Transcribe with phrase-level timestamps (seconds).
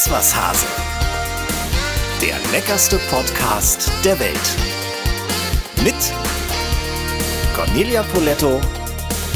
[0.00, 0.64] Iss was Hase.
[2.22, 4.56] Der leckerste Podcast der Welt.
[5.84, 5.94] Mit
[7.54, 8.62] Cornelia Poletto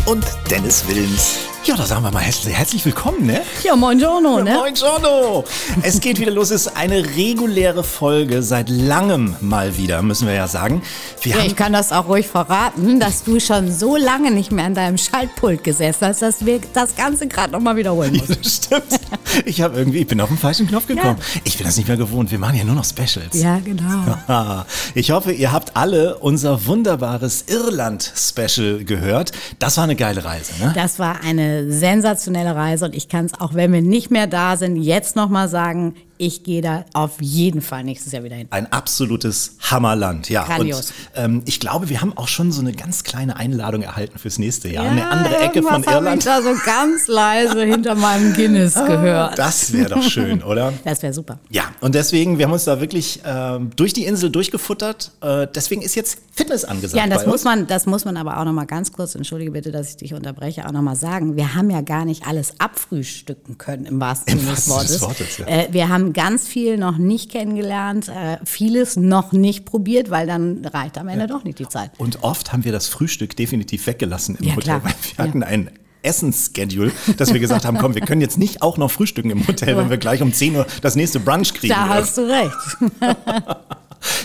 [0.07, 1.54] und Dennis Wilms.
[1.67, 3.41] Ja, da sagen wir mal herzlich, herzlich willkommen, ne?
[3.63, 4.53] Ja, moin Giorno, ne?
[4.55, 5.45] Moin Giorno!
[5.81, 10.35] Es geht wieder los, es ist eine reguläre Folge, seit langem mal wieder, müssen wir
[10.35, 10.83] ja sagen.
[11.23, 14.67] Wir Ja, ich kann das auch ruhig verraten, dass du schon so lange nicht mehr
[14.67, 18.37] an deinem Schaltpult gesessen hast, dass wir das Ganze gerade nochmal wiederholen müssen.
[18.43, 19.01] Das stimmt.
[19.47, 21.19] Ich habe irgendwie, ich bin auf den falschen Knopf gekommen.
[21.45, 22.31] Ich bin das nicht mehr gewohnt.
[22.31, 23.33] Wir machen ja nur noch Specials.
[23.33, 24.65] Ja, genau.
[24.95, 29.33] Ich hoffe, ihr habt alle unser wunderbares Irland-Special gehört.
[29.59, 30.73] Das war eine geile Reise, ne?
[30.75, 34.57] Das war eine sensationelle Reise und ich kann es auch, wenn wir nicht mehr da
[34.57, 38.47] sind, jetzt nochmal sagen, ich gehe da auf jeden Fall nächstes Jahr wieder hin.
[38.51, 40.45] Ein absolutes Hammerland, ja.
[40.45, 40.91] Grandios.
[40.91, 44.39] Und ähm, ich glaube, wir haben auch schon so eine ganz kleine Einladung erhalten fürs
[44.39, 44.85] nächste Jahr.
[44.85, 46.19] eine andere Ecke von Irland.
[46.19, 49.39] Ich da so ganz leise hinter meinem Guinness gehört.
[49.39, 50.73] Das wäre doch schön, oder?
[50.85, 51.39] Das wäre super.
[51.51, 55.11] Ja, und deswegen, wir haben uns da wirklich ähm, durch die Insel durchgefuttert.
[55.21, 57.01] Äh, deswegen ist jetzt Fitness angesagt.
[57.01, 57.45] Ja, das muss uns.
[57.45, 60.15] man, das muss man aber auch noch mal ganz kurz, entschuldige bitte, dass ich dich
[60.15, 61.37] unterbreche, auch noch mal sagen.
[61.37, 65.01] Wir haben ja gar nicht alles abfrühstücken können im wahrsten Sinne des Wortes.
[65.01, 65.47] Wortes, ja.
[65.47, 70.65] äh, wir haben ganz viel noch nicht kennengelernt, äh, vieles noch nicht probiert, weil dann
[70.65, 71.91] reicht am Ende doch nicht die Zeit.
[71.99, 74.85] Und oft haben wir das Frühstück definitiv weggelassen im Ja, Hotel, klar.
[74.85, 75.71] weil wir hatten ein
[76.03, 79.77] Essensschedule, dass wir gesagt haben, komm, wir können jetzt nicht auch noch frühstücken im Hotel,
[79.77, 81.73] wenn wir gleich um 10 Uhr das nächste Brunch kriegen.
[81.73, 82.53] Da hast du recht.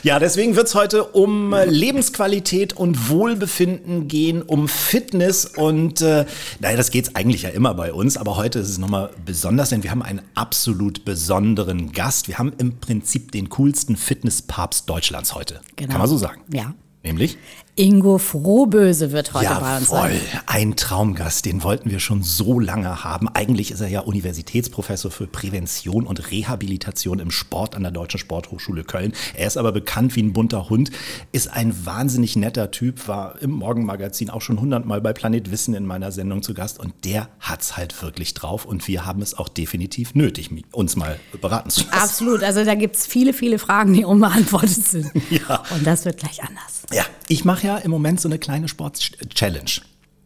[0.03, 6.25] Ja, deswegen wird's heute um äh, Lebensqualität und Wohlbefinden gehen, um Fitness und äh,
[6.59, 9.83] naja, das geht's eigentlich ja immer bei uns, aber heute ist es nochmal besonders, denn
[9.83, 12.27] wir haben einen absolut besonderen Gast.
[12.27, 15.61] Wir haben im Prinzip den coolsten Fitnesspapst Deutschlands heute.
[15.75, 15.91] Genau.
[15.91, 16.41] Kann man so sagen.
[16.53, 16.73] Ja.
[17.03, 17.37] Nämlich?
[17.79, 20.41] Ingo Frohböse wird heute bei uns Jawohl, sein.
[20.47, 23.29] ein Traumgast, den wollten wir schon so lange haben.
[23.29, 28.83] Eigentlich ist er ja Universitätsprofessor für Prävention und Rehabilitation im Sport an der Deutschen Sporthochschule
[28.83, 29.13] Köln.
[29.33, 30.91] Er ist aber bekannt wie ein bunter Hund,
[31.31, 35.85] ist ein wahnsinnig netter Typ, war im Morgenmagazin auch schon hundertmal bei Planet Wissen in
[35.85, 39.47] meiner Sendung zu Gast und der hat's halt wirklich drauf und wir haben es auch
[39.47, 41.93] definitiv nötig, uns mal beraten zu lassen.
[41.93, 42.43] Absolut.
[42.43, 45.09] Also da gibt es viele, viele Fragen, die unbeantwortet sind.
[45.29, 45.63] Ja.
[45.73, 46.78] Und das wird gleich anders.
[46.91, 49.69] Ja, ich mache ja im Moment so eine kleine Sport-Challenge.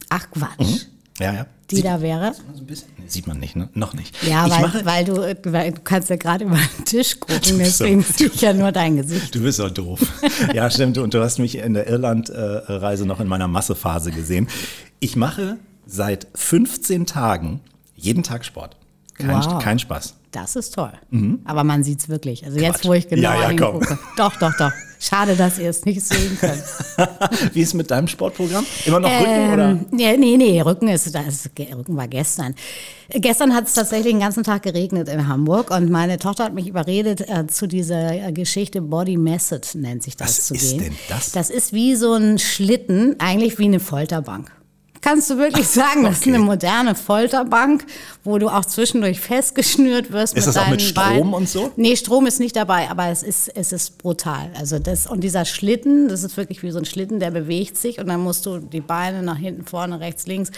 [0.09, 0.85] Ach Quatsch.
[1.19, 1.45] Ja, ja.
[1.69, 2.33] Die da wäre?
[2.53, 2.89] So ein bisschen.
[2.97, 3.69] Nee, sieht man nicht, ne?
[3.73, 4.15] Noch nicht.
[4.27, 5.15] Ja, weil, mache, weil, du,
[5.45, 8.71] weil du kannst ja gerade über den Tisch gucken, deswegen so- sehe ich ja nur
[8.71, 9.33] dein Gesicht.
[9.33, 9.99] Du bist doch doof.
[10.53, 10.97] ja, stimmt.
[10.97, 14.47] Und du hast mich in der Irland-Reise noch in meiner Massephase gesehen.
[14.99, 17.61] Ich mache seit 15 Tagen
[17.95, 18.77] jeden Tag Sport.
[19.15, 19.61] Kein, Wow.
[19.63, 20.15] kein Spaß.
[20.31, 20.91] Das ist toll.
[21.45, 22.43] Aber man sieht es wirklich.
[22.45, 22.85] Also jetzt, Quatsch.
[22.85, 23.73] wo ich genau Ja, ja, komm.
[23.79, 23.99] hingucke.
[24.17, 24.71] Doch, doch, doch.
[25.03, 26.63] Schade, dass ihr es nicht sehen könnt.
[27.53, 28.65] Wie ist mit deinem Sportprogramm?
[28.85, 29.69] Immer noch Rücken oder?
[29.71, 32.55] Ähm, nee, nee, nee, Rücken, ist, das, Rücken war gestern.
[33.09, 36.67] Gestern hat es tatsächlich den ganzen Tag geregnet in Hamburg und meine Tochter hat mich
[36.67, 40.83] überredet, äh, zu dieser äh, Geschichte Body Method nennt sich das Was zu ist gehen.
[40.83, 41.31] denn das?
[41.31, 44.51] Das ist wie so ein Schlitten, eigentlich wie eine Folterbank.
[45.03, 46.29] Kannst du wirklich sagen, das ist Okay.
[46.35, 47.85] eine moderne Folterbank,
[48.23, 51.33] wo du auch zwischendurch festgeschnürt wirst Ist mit das auch deinen mit Strom Beinen.
[51.33, 51.71] und so?
[51.75, 54.49] Nee, Strom ist nicht dabei, aber es ist, es ist brutal.
[54.57, 57.99] Also das, und dieser Schlitten, das ist wirklich wie so ein Schlitten, der bewegt sich
[57.99, 60.51] und dann musst du die Beine nach hinten, vorne, rechts, links.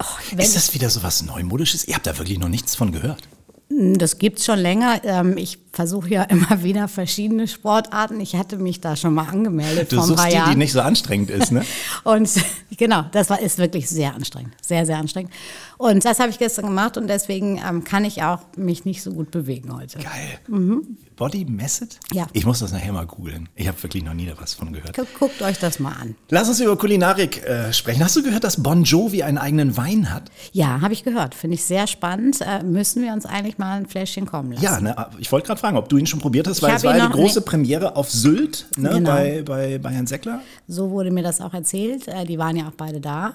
[0.00, 1.88] Oh, Ist das wieder so was Neumodisches?
[1.88, 3.22] Ihr habt da wirklich noch nichts von gehört.
[3.68, 5.00] das gibt's schon länger.
[5.04, 8.18] Ähm, Ich versuche ja immer wieder verschiedene Sportarten.
[8.20, 10.72] Ich hatte mich da schon mal angemeldet Du vor ein suchst paar die, die nicht
[10.72, 11.64] so anstrengend ist, ne?
[12.04, 12.30] Und
[12.76, 14.54] genau, das war, ist wirklich sehr anstrengend.
[14.62, 15.32] Sehr, sehr anstrengend.
[15.78, 19.12] Und das habe ich gestern gemacht und deswegen ähm, kann ich auch mich nicht so
[19.12, 19.98] gut bewegen heute.
[19.98, 20.88] Geil.
[21.16, 21.88] Body Method?
[22.10, 22.16] Mhm.
[22.16, 22.26] Ja.
[22.32, 23.48] Ich muss das nachher mal googeln.
[23.54, 24.96] Ich habe wirklich noch nie da was von gehört.
[24.96, 26.14] Guckt, guckt euch das mal an.
[26.30, 28.02] Lass uns über Kulinarik äh, sprechen.
[28.02, 30.30] Hast du gehört, dass Bon Jovi einen eigenen Wein hat?
[30.52, 31.34] Ja, habe ich gehört.
[31.34, 32.40] Finde ich sehr spannend.
[32.40, 34.64] Äh, müssen wir uns eigentlich mal ein Fläschchen kommen lassen.
[34.64, 36.96] Ja, ne, ich wollte gerade fragen, ob du ihn schon probiert hast, weil es war
[36.96, 37.48] ja die große nicht.
[37.48, 39.10] Premiere auf Sylt ne, Genau.
[39.10, 40.40] bei, bei, bei Herrn Seckler.
[40.68, 42.06] So wurde mir das auch erzählt.
[42.06, 43.34] Äh, die waren ja auch beide da.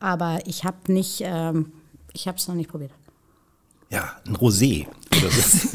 [0.00, 1.72] Aber ich habe nicht, ähm,
[2.14, 2.92] ich habe es noch nicht probiert.
[3.90, 4.86] Ja, ein Rosé.
[5.10, 5.68] Oder so.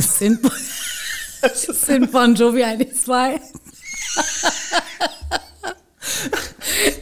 [1.74, 3.40] Sind, Bon Jovi eigentlich zwei?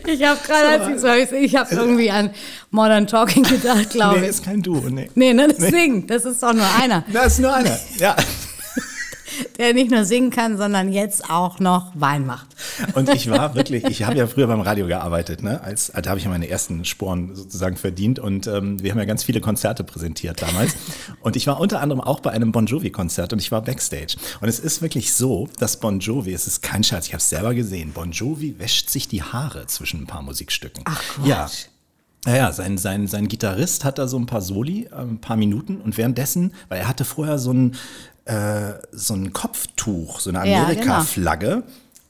[0.07, 2.31] Ich habe gerade, als ich so ich habe irgendwie an
[2.71, 4.31] Modern Talking gedacht, glaube nee, ich.
[4.31, 4.81] ist kein Duo.
[4.89, 5.09] Nee.
[5.15, 7.79] Nee, ne, das Singen, das ist doch nur einer, Das ist nur einer.
[7.97, 8.15] Ja.
[9.57, 12.47] der nicht nur singen kann, sondern jetzt auch noch Wein macht.
[12.93, 15.61] Und ich war wirklich, ich habe ja früher beim Radio gearbeitet, ne?
[15.61, 19.05] Als, da habe ich ja meine ersten Sporen sozusagen verdient und ähm, wir haben ja
[19.05, 20.75] ganz viele Konzerte präsentiert damals.
[21.21, 24.15] Und ich war unter anderem auch bei einem Bon Jovi-Konzert und ich war Backstage.
[24.39, 27.29] Und es ist wirklich so, dass Bon Jovi, es ist kein Scherz, ich habe es
[27.29, 30.83] selber gesehen, Bon Jovi wäscht sich die Haare zwischen ein paar Musikstücken.
[30.87, 31.27] Ach, Quatsch.
[31.27, 31.49] Ja.
[32.25, 35.81] Naja, sein, sein, sein Gitarrist hat da so ein paar Soli, äh, ein paar Minuten
[35.81, 37.75] und währenddessen, weil er hatte vorher so ein,
[38.25, 41.63] äh, so ein Kopftuch, so eine Ja, Amerika-Flagge.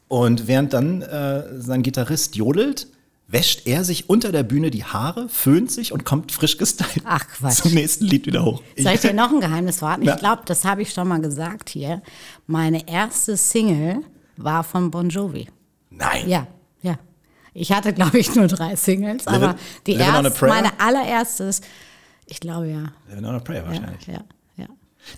[0.07, 2.87] Und während dann äh, sein Gitarrist jodelt,
[3.27, 7.25] wäscht er sich unter der Bühne die Haare, föhnt sich und kommt frisch gestylt Ach,
[7.27, 7.61] Quatsch.
[7.61, 8.61] zum nächsten Lied wieder hoch.
[8.77, 10.03] Soll ich dir noch ein Geheimnis verraten?
[10.03, 10.15] Ja.
[10.15, 12.01] Ich glaube, das habe ich schon mal gesagt hier.
[12.45, 14.03] Meine erste Single
[14.35, 15.47] war von Bon Jovi.
[15.91, 16.27] Nein.
[16.27, 16.47] Ja,
[16.81, 16.99] ja.
[17.53, 19.55] Ich hatte, glaube ich, nur drei Singles, Living- aber
[19.87, 21.63] die erste, meine allererste ist,
[22.25, 22.83] ich glaube ja.
[23.09, 24.07] Living on a Prayer wahrscheinlich.
[24.07, 24.21] ja, ja.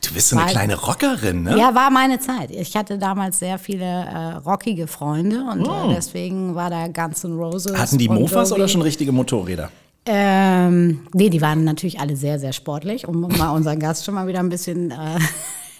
[0.05, 1.57] Du bist so eine Weil- kleine Rockerin, ne?
[1.57, 2.51] Ja, war meine Zeit.
[2.51, 5.89] Ich hatte damals sehr viele äh, rockige Freunde und Oh.
[5.91, 7.77] äh, deswegen war da Guns N' Roses.
[7.77, 9.69] Hatten die Mofas oder schon richtige Motorräder?
[10.05, 14.27] Ähm, nee, die waren natürlich alle sehr, sehr sportlich, um mal unseren Gast schon mal
[14.27, 15.19] wieder ein bisschen äh,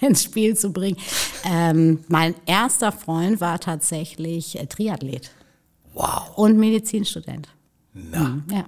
[0.00, 0.96] ins Spiel zu bringen.
[1.50, 5.30] Ähm, mein erster Freund war tatsächlich äh, Triathlet
[5.94, 6.30] Wow.
[6.36, 7.48] und Medizinstudent.
[7.92, 8.20] Na.
[8.20, 8.64] Mhm, ja,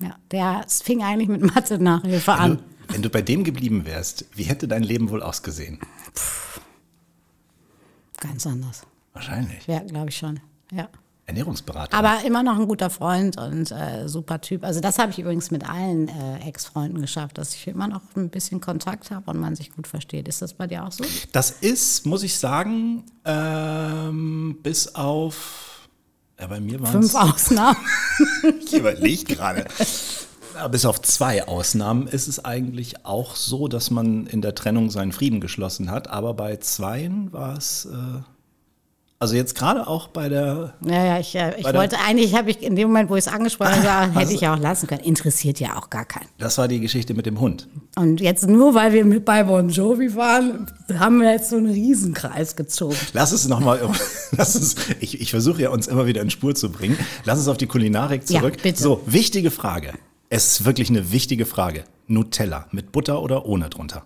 [0.00, 2.58] ja, der fing eigentlich mit Mathe-Nachhilfe Wenn an.
[2.88, 5.78] Wenn du bei dem geblieben wärst, wie hätte dein Leben wohl ausgesehen?
[8.18, 8.82] Ganz anders.
[9.12, 9.66] Wahrscheinlich.
[9.66, 10.40] Ja, glaube ich schon.
[10.72, 10.88] Ja.
[11.26, 11.96] Ernährungsberater.
[11.96, 14.62] Aber immer noch ein guter Freund und äh, super Typ.
[14.62, 18.28] Also das habe ich übrigens mit allen äh, Ex-Freunden geschafft, dass ich immer noch ein
[18.28, 20.28] bisschen Kontakt habe und man sich gut versteht.
[20.28, 21.04] Ist das bei dir auch so?
[21.32, 25.88] Das ist, muss ich sagen, ähm, bis auf.
[26.38, 27.78] Ja, bei mir waren Fünf Ausnahmen.
[28.66, 29.66] Ich überlege gerade.
[30.54, 34.90] Ja, Bis auf zwei Ausnahmen ist es eigentlich auch so, dass man in der Trennung
[34.90, 36.08] seinen Frieden geschlossen hat.
[36.10, 37.86] Aber bei zweien war es.
[37.86, 38.20] Äh,
[39.20, 40.74] also jetzt gerade auch bei der.
[40.84, 43.32] Ja, ja, ich, äh, ich wollte eigentlich, habe ich in dem Moment, wo ich es
[43.32, 45.00] angesprochen Also- hätte ich auch lassen können.
[45.02, 46.28] Interessiert ja auch gar keinen.
[46.38, 47.66] Das war die Geschichte mit dem Hund.
[47.96, 50.66] Und jetzt nur, weil wir mit bei Bon Jovi waren,
[50.98, 52.96] haben wir jetzt so einen Riesenkreis gezogen.
[53.14, 53.80] Lass es nochmal,
[54.36, 56.98] lass es, ich, ich versuche ja uns immer wieder in Spur zu bringen.
[57.24, 58.58] Lass uns auf die Kulinarik Ja, zurück.
[58.62, 58.82] bitte.
[58.82, 59.94] So, wichtige Frage.
[60.34, 61.84] Es ist wirklich eine wichtige Frage.
[62.08, 64.04] Nutella mit Butter oder ohne drunter?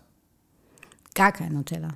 [1.14, 1.88] Gar kein Nutella.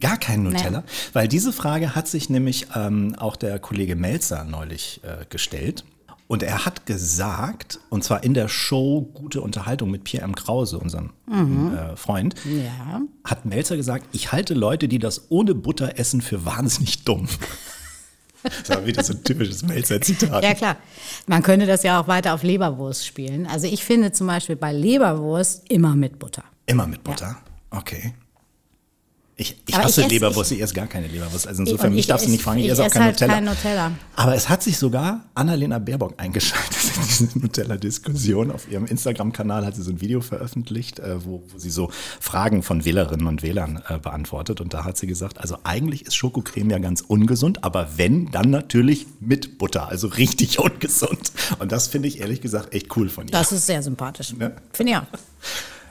[0.00, 0.82] Gar kein Nutella?
[1.12, 5.84] Weil diese Frage hat sich nämlich ähm, auch der Kollege Melzer neulich äh, gestellt.
[6.26, 10.34] Und er hat gesagt, und zwar in der Show Gute Unterhaltung mit Pierre M.
[10.34, 13.00] Krause, unserem äh, Freund, Ja.
[13.22, 17.28] hat Melzer gesagt, ich halte Leute, die das ohne Butter essen, für wahnsinnig dumm.
[18.42, 20.42] Das war wieder so ein typisches Melzer-Zitat.
[20.44, 20.76] Ja, klar.
[21.26, 23.46] Man könnte das ja auch weiter auf Leberwurst spielen.
[23.46, 26.44] Also ich finde zum Beispiel bei Leberwurst immer mit Butter.
[26.66, 27.36] Immer mit Butter?
[27.70, 28.14] Okay.
[29.40, 31.46] Ich, ich Aber hasse ich esse- Leberwurst, ich esse gar keine Leberwurst.
[31.46, 33.12] Also insofern, mich ich darfst du esse- nicht fragen, ich, ich esse auch esse halt
[33.14, 33.34] Nutella.
[33.34, 33.92] kein Nutella.
[34.16, 38.50] Aber es hat sich sogar Annalena Baerbock eingeschaltet in diese Nutella-Diskussion.
[38.50, 41.88] Auf ihrem Instagram-Kanal hat sie so ein Video veröffentlicht, äh, wo, wo sie so
[42.18, 44.60] Fragen von Wählerinnen und Wählern äh, beantwortet.
[44.60, 48.50] Und da hat sie gesagt, also eigentlich ist Schokocreme ja ganz ungesund, aber wenn, dann
[48.50, 51.30] natürlich mit Butter, also richtig ungesund.
[51.60, 53.30] Und das finde ich ehrlich gesagt echt cool von ihr.
[53.30, 54.34] Das ist sehr sympathisch.
[54.40, 54.50] Ja.
[54.72, 55.06] Finde ich auch.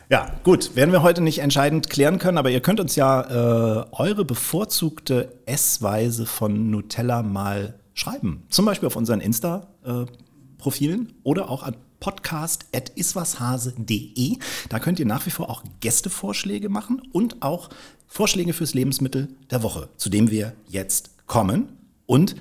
[0.10, 3.86] Ja, gut, werden wir heute nicht entscheidend klären können, aber ihr könnt uns ja äh,
[3.92, 8.44] eure bevorzugte Essweise von Nutella mal schreiben.
[8.48, 14.38] Zum Beispiel auf unseren Insta-Profilen oder auch an podcast.iswashase.de.
[14.70, 17.68] Da könnt ihr nach wie vor auch Gästevorschläge machen und auch
[18.08, 21.68] Vorschläge fürs Lebensmittel der Woche, zu dem wir jetzt kommen.
[22.06, 22.38] Und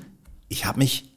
[0.48, 1.15] ich habe mich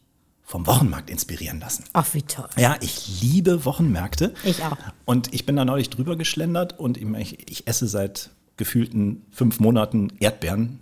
[0.50, 1.84] vom Wochenmarkt inspirieren lassen.
[1.94, 2.50] Ach, wie toll.
[2.58, 4.34] Ja, ich liebe Wochenmärkte.
[4.44, 4.78] Ich auch.
[5.06, 10.12] Und ich bin da neulich drüber geschlendert und ich, ich esse seit gefühlten fünf Monaten
[10.20, 10.80] Erdbeeren.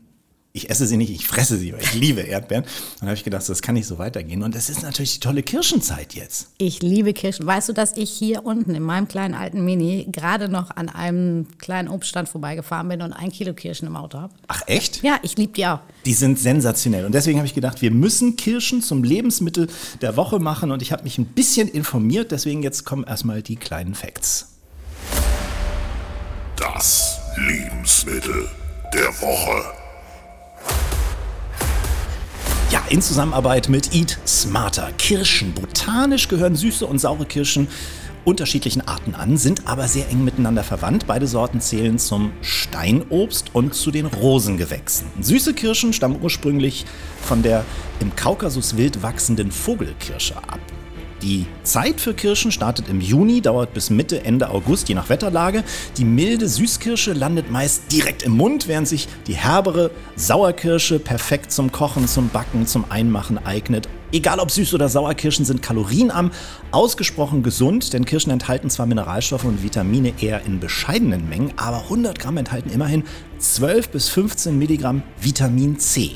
[0.58, 2.64] Ich esse sie nicht, ich fresse sie, weil ich liebe Erdbeeren.
[2.64, 4.42] Und dann habe ich gedacht, das kann nicht so weitergehen.
[4.42, 6.48] Und es ist natürlich die tolle Kirschenzeit jetzt.
[6.58, 7.46] Ich liebe Kirschen.
[7.46, 11.46] Weißt du, dass ich hier unten in meinem kleinen alten Mini gerade noch an einem
[11.60, 14.34] kleinen Obststand vorbeigefahren bin und ein Kilo Kirschen im Auto habe?
[14.48, 15.04] Ach echt?
[15.04, 15.80] Ja, ich liebe die auch.
[16.06, 17.06] Die sind sensationell.
[17.06, 19.68] Und deswegen habe ich gedacht, wir müssen Kirschen zum Lebensmittel
[20.02, 20.72] der Woche machen.
[20.72, 22.32] Und ich habe mich ein bisschen informiert.
[22.32, 24.56] Deswegen jetzt kommen erstmal die kleinen Facts.
[26.58, 28.50] Das Lebensmittel
[28.92, 29.77] der Woche.
[32.90, 34.92] In Zusammenarbeit mit Eat Smarter.
[34.98, 35.54] Kirschen.
[35.54, 37.68] Botanisch gehören süße und saure Kirschen
[38.24, 41.08] unterschiedlichen Arten an, sind aber sehr eng miteinander verwandt.
[41.08, 45.08] Beide Sorten zählen zum Steinobst und zu den Rosengewächsen.
[45.22, 46.86] Süße Kirschen stammen ursprünglich
[47.22, 47.66] von der
[48.00, 50.60] im Kaukasus wild wachsenden Vogelkirsche ab.
[51.22, 55.64] Die Zeit für Kirschen startet im Juni, dauert bis Mitte, Ende August, je nach Wetterlage.
[55.98, 61.72] Die milde Süßkirsche landet meist direkt im Mund, während sich die herbere Sauerkirsche perfekt zum
[61.72, 66.32] Kochen, zum Backen, zum Einmachen eignet Egal ob süß oder sauer, Kirschen sind kalorienarm,
[66.72, 72.18] ausgesprochen gesund, denn Kirschen enthalten zwar Mineralstoffe und Vitamine eher in bescheidenen Mengen, aber 100
[72.18, 73.04] Gramm enthalten immerhin
[73.40, 76.12] 12 bis 15 Milligramm Vitamin C.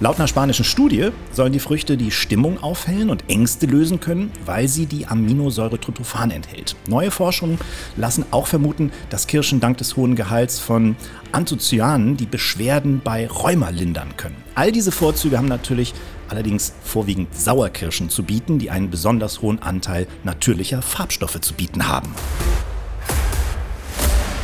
[0.00, 4.66] Laut einer spanischen Studie sollen die Früchte die Stimmung aufhellen und Ängste lösen können, weil
[4.66, 6.74] sie die Aminosäure Tryptophan enthält.
[6.88, 7.58] Neue Forschungen
[7.96, 10.96] lassen auch vermuten, dass Kirschen dank des hohen Gehalts von
[11.30, 14.36] Anthocyanen die Beschwerden bei Rheuma lindern können.
[14.54, 15.94] All diese Vorzüge haben natürlich
[16.28, 22.14] allerdings vorwiegend Sauerkirschen zu bieten, die einen besonders hohen Anteil natürlicher Farbstoffe zu bieten haben.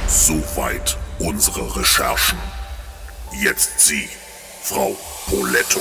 [0.06, 2.38] Soweit unsere Recherchen.
[3.42, 4.08] Jetzt Sie,
[4.62, 4.96] Frau
[5.26, 5.80] Poletto.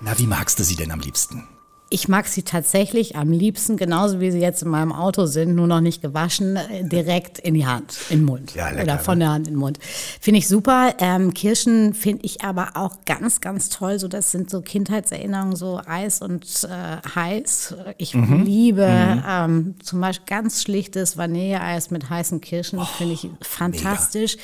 [0.00, 1.48] Na, wie magst du sie denn am liebsten?
[1.94, 5.68] Ich mag sie tatsächlich am liebsten, genauso wie sie jetzt in meinem Auto sind, nur
[5.68, 8.52] noch nicht gewaschen, äh, direkt in die Hand, in den Mund.
[8.56, 9.26] Ja, lecker, Oder von ne?
[9.26, 9.78] der Hand in den Mund.
[10.20, 10.94] Finde ich super.
[10.98, 14.00] Ähm, Kirschen finde ich aber auch ganz, ganz toll.
[14.00, 17.76] So, das sind so Kindheitserinnerungen, so Eis und äh, heiß.
[17.98, 18.42] Ich Mhm.
[18.42, 22.80] liebe ähm, zum Beispiel ganz schlichtes Vanilleeis mit heißen Kirschen.
[22.98, 24.36] Finde ich fantastisch.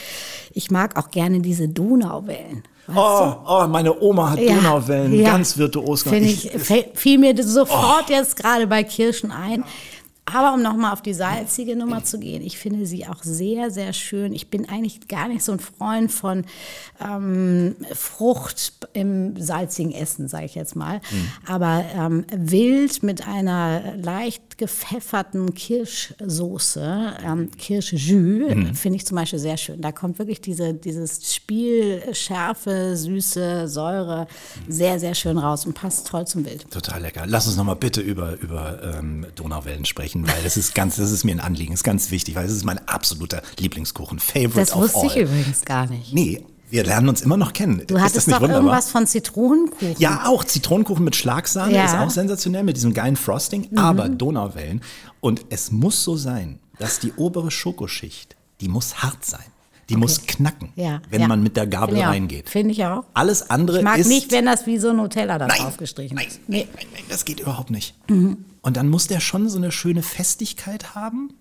[0.52, 2.62] Ich mag auch gerne diese Donauwellen.
[2.94, 5.30] Oh, oh, meine Oma hat Ja, Donauwellen ja.
[5.30, 6.20] ganz virtuos gemacht.
[6.22, 9.64] Ich, fällt- fiel mir das sofort jetzt gerade bei Kirschen ein.
[10.32, 13.92] Aber um nochmal auf die salzige Nummer zu gehen, ich finde sie auch sehr, sehr
[13.92, 14.32] schön.
[14.32, 16.44] Ich bin eigentlich gar nicht so ein Freund von
[17.00, 21.00] ähm, Frucht im salzigen Essen, sage ich jetzt mal.
[21.46, 29.56] Aber ähm, wild mit einer leicht gepfefferten Kirschsoße, ähm, Kirschjus, finde ich zum Beispiel sehr
[29.56, 29.80] schön.
[29.80, 34.26] Da kommt wirklich diese, dieses Spiel Schärfe, Süße, Säure
[34.68, 36.70] sehr, sehr schön raus und passt toll zum Wild.
[36.70, 37.24] Total lecker.
[37.26, 41.24] Lass uns nochmal bitte über, über ähm, Donauwellen sprechen, weil das ist ganz, das ist
[41.24, 44.18] mir ein Anliegen, ist ganz wichtig, weil es ist mein absoluter Lieblingskuchen.
[44.18, 45.06] Favorite Das of wusste all.
[45.06, 46.12] ich übrigens gar nicht.
[46.12, 47.82] Nee, wir lernen uns immer noch kennen.
[47.86, 48.62] Du ist hattest das nicht doch wunderbar?
[48.64, 49.96] irgendwas von Zitronenkuchen.
[49.98, 51.82] Ja, auch Zitronenkuchen mit Schlagsahne Ja.
[51.82, 51.88] Mhm.
[51.88, 54.80] ist auch sensationell mit diesem geilen Frosting, aber Donauwellen.
[55.20, 59.44] Und es muss so sein, dass die obere Schokoschicht, die muss hart sein.
[59.88, 61.26] Die muss knacken, Ja, wenn ja.
[61.26, 62.48] man mit der Gabel Finde reingeht.
[62.48, 63.02] Finde ich auch.
[63.12, 66.38] Alles andere Ich mag ist nicht, wenn das wie so Nutella da drauf gestrichen ist.
[66.46, 67.96] nein, nein, nein, das geht überhaupt nicht.
[68.62, 71.32] Und dann muss der schon so eine schöne Festigkeit haben.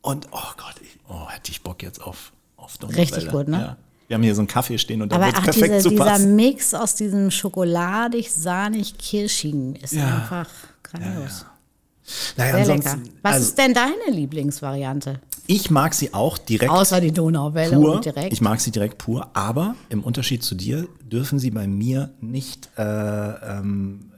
[0.00, 3.02] Und oh Gott, ich, oh, hätte ich Bock jetzt auf, auf Donauwelle.
[3.02, 3.58] Richtig gut, ne?
[3.58, 3.76] Ja.
[4.08, 6.36] Wir haben hier so einen Kaffee stehen und da wird perfekt dieser, zu dieser passen.
[6.36, 10.50] Mix aus diesem schokoladig-sahnig-kirschigen ist einfach
[10.82, 11.46] grandios.
[12.36, 12.98] Naja, Sehr lecker.
[13.22, 15.20] Was also, ist denn deine Lieblingsvariante?
[15.46, 17.96] ich mag sie auch direkt Außer die Donauwelle pur.
[17.96, 18.32] und direkt.
[18.32, 22.70] Ich mag sie direkt pur, aber im Unterschied zu dir dürfen sie bei mir nicht
[22.78, 24.10] äh, ähm,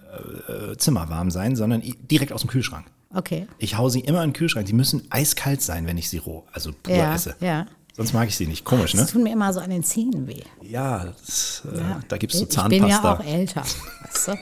[0.72, 2.86] äh, zimmerwarm sein, sondern direkt aus dem Kühlschrank.
[3.14, 3.46] okay.
[3.58, 4.66] Ich hau sie immer in den Kühlschrank.
[4.66, 7.34] Die müssen eiskalt sein, wenn ich sie roh, also pur Ja, esse.
[7.40, 7.66] ja.
[7.96, 8.62] Sonst mag ich sie nicht.
[8.64, 9.06] Komisch, Das ne?
[9.06, 10.42] tut mir immer so an den Zähnen weh.
[10.60, 12.00] Ja, das, äh, Ja.
[12.08, 13.12] da gibst du Ich bin ja Zahnpasta.
[13.14, 13.62] auch älter.
[13.62, 14.34] Weißt du?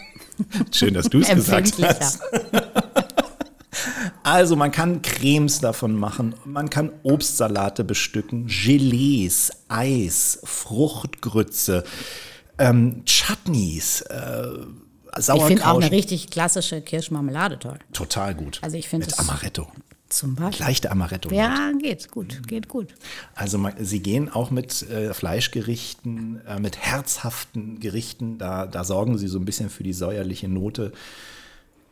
[0.72, 2.20] Schön, dass du es gesagt hast.
[4.22, 11.84] Also man kann Cremes davon machen, man kann Obstsalate bestücken, Gelees, Eis, Fruchtgrütze,
[12.58, 14.48] ähm, Chutneys, äh,
[15.18, 15.82] Ich finde auch Sauerkraut.
[15.84, 17.78] eine richtig klassische Kirschmarmelade toll.
[17.92, 18.58] Total gut.
[18.62, 19.68] Also ich finde Mit es- Amaretto.
[20.10, 20.64] Zum Beispiel.
[20.66, 21.30] Leichte Amaretto.
[21.34, 22.94] Ja, geht gut, geht gut.
[23.34, 29.26] Also sie gehen auch mit äh, Fleischgerichten, äh, mit herzhaften Gerichten, da, da sorgen sie
[29.26, 30.92] so ein bisschen für die säuerliche Note.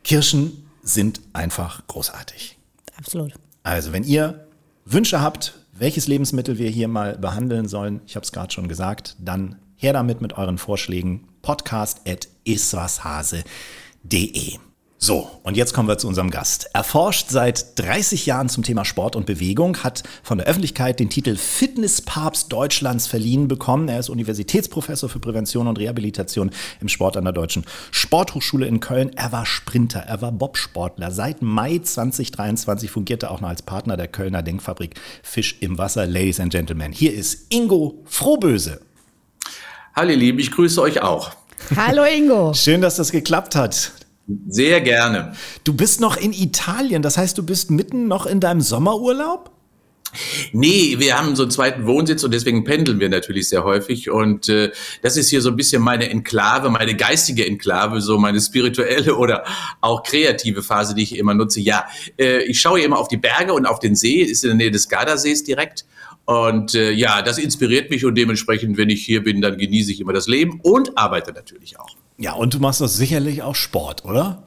[0.03, 2.57] Kirschen sind einfach großartig.
[2.97, 3.33] Absolut.
[3.63, 4.47] Also wenn ihr
[4.85, 9.15] Wünsche habt, welches Lebensmittel wir hier mal behandeln sollen, ich habe es gerade schon gesagt,
[9.19, 11.27] dann her damit mit euren Vorschlägen.
[11.41, 13.43] Podcast at iswashase.de.
[15.05, 16.69] So, und jetzt kommen wir zu unserem Gast.
[16.73, 21.09] Er forscht seit 30 Jahren zum Thema Sport und Bewegung, hat von der Öffentlichkeit den
[21.09, 23.89] Titel Fitnesspapst Deutschlands verliehen bekommen.
[23.89, 29.11] Er ist Universitätsprofessor für Prävention und Rehabilitation im Sport an der Deutschen Sporthochschule in Köln.
[29.17, 31.11] Er war Sprinter, er war Bobsportler.
[31.11, 36.07] Seit Mai 2023 fungierte er auch noch als Partner der Kölner Denkfabrik Fisch im Wasser.
[36.07, 38.79] Ladies and Gentlemen, hier ist Ingo Frohböse.
[39.95, 41.35] Hallo ihr Lieben, ich grüße euch auch.
[41.75, 42.51] Hallo Ingo.
[42.55, 43.91] Schön, dass das geklappt hat.
[44.47, 45.35] Sehr gerne.
[45.65, 49.51] Du bist noch in Italien, das heißt, du bist mitten noch in deinem Sommerurlaub?
[50.51, 54.09] Nee, wir haben so einen zweiten Wohnsitz und deswegen pendeln wir natürlich sehr häufig.
[54.09, 54.71] Und äh,
[55.03, 59.43] das ist hier so ein bisschen meine Enklave, meine geistige Enklave, so meine spirituelle oder
[59.79, 61.59] auch kreative Phase, die ich immer nutze.
[61.59, 61.85] Ja,
[62.17, 64.71] äh, ich schaue immer auf die Berge und auf den See, ist in der Nähe
[64.71, 65.85] des Gardasees direkt.
[66.25, 69.99] Und äh, ja, das inspiriert mich und dementsprechend, wenn ich hier bin, dann genieße ich
[69.99, 71.97] immer das Leben und arbeite natürlich auch.
[72.17, 74.43] Ja, und du machst doch sicherlich auch Sport, oder?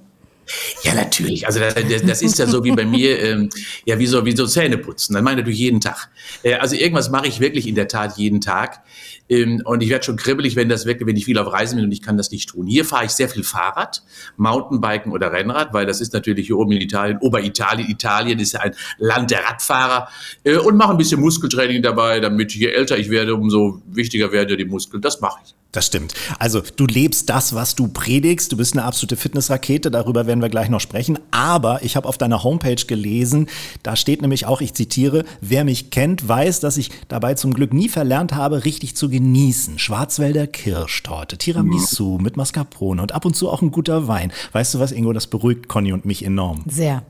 [0.83, 1.47] Ja, natürlich.
[1.47, 3.51] Also das, das ist ja so wie bei mir, ähm,
[3.85, 5.15] ja, wie so, wie so Zähne putzen.
[5.15, 6.09] Das meine ich natürlich jeden Tag.
[6.43, 8.83] Äh, also irgendwas mache ich wirklich in der Tat jeden Tag.
[9.29, 11.87] Ähm, und ich werde schon kribbelig, wenn das wirklich, wenn ich viel auf Reisen bin
[11.87, 12.67] und ich kann das nicht tun.
[12.67, 14.03] Hier fahre ich sehr viel Fahrrad,
[14.37, 18.61] Mountainbiken oder Rennrad, weil das ist natürlich hier oben in Italien, Oberitalien, Italien ist ja
[18.61, 20.09] ein Land der Radfahrer
[20.45, 24.57] äh, und mache ein bisschen Muskeltraining dabei, damit je älter ich werde, umso wichtiger werden
[24.57, 25.03] die Muskeln.
[25.03, 25.55] Das mache ich.
[25.77, 26.15] Das stimmt.
[26.39, 28.51] Also du lebst das, was du predigst.
[28.51, 29.91] Du bist eine absolute Fitnessrakete.
[29.91, 31.19] Darüber werden wir gleich noch sprechen.
[31.33, 33.51] Aber ich habe auf deiner Homepage gelesen,
[33.83, 37.75] da steht nämlich auch, ich zitiere, wer mich kennt, weiß, dass ich dabei zum Glück
[37.75, 39.79] nie verlernt habe, richtig zu genießen.
[39.79, 44.33] Schwarzwälder Kirschtorte, Tiramisu mit Mascarpone und ab und zu auch ein guter Wein.
[44.53, 46.65] Weißt du was, Ingo, das beruhigt Conny und mich enorm.
[46.67, 47.05] Sehr.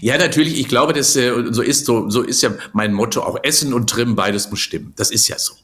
[0.00, 0.60] Ja, natürlich.
[0.60, 3.22] Ich glaube, das äh, so ist so, so ist ja mein Motto.
[3.22, 4.92] Auch Essen und Trimmen, beides muss stimmen.
[4.94, 5.54] Das ist ja so.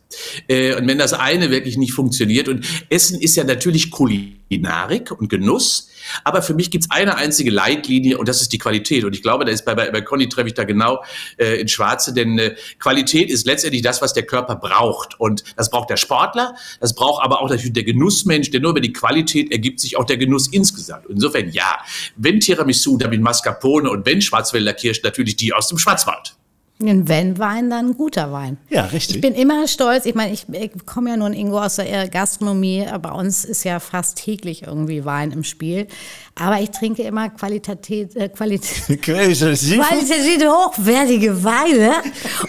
[0.48, 5.28] Äh, und wenn das eine wirklich nicht funktioniert, und Essen ist ja natürlich Kulinarik und
[5.28, 5.90] Genuss,
[6.22, 9.04] aber für mich gibt es eine einzige Leitlinie und das ist die Qualität.
[9.04, 11.02] Und ich glaube, da ist bei, bei, bei Conny treffe ich da genau
[11.38, 15.18] äh, ins Schwarze, denn äh, Qualität ist letztendlich das, was der Körper braucht.
[15.18, 18.80] Und das braucht der Sportler, das braucht aber auch natürlich der Genussmensch, denn nur über
[18.80, 21.06] die Qualität ergibt sich auch der Genuss insgesamt.
[21.08, 21.78] Insofern ja,
[22.16, 26.36] wenn Tiramisu, dann mit Mascarpone und wenn Schwarzwälder Kirsch, natürlich die aus dem Schwarzwald.
[26.82, 28.56] Ein Wenn-Wein, dann ein guter Wein.
[28.68, 29.16] Ja, richtig.
[29.16, 30.06] Ich bin immer stolz.
[30.06, 32.84] Ich meine, ich, ich komme ja nun Ingo aus der Gastronomie.
[33.00, 35.86] Bei uns ist ja fast täglich irgendwie Wein im Spiel.
[36.34, 39.80] Aber ich trinke immer Qualität, äh, Qualität, Qualitativ.
[39.80, 41.92] hochwertige Weine.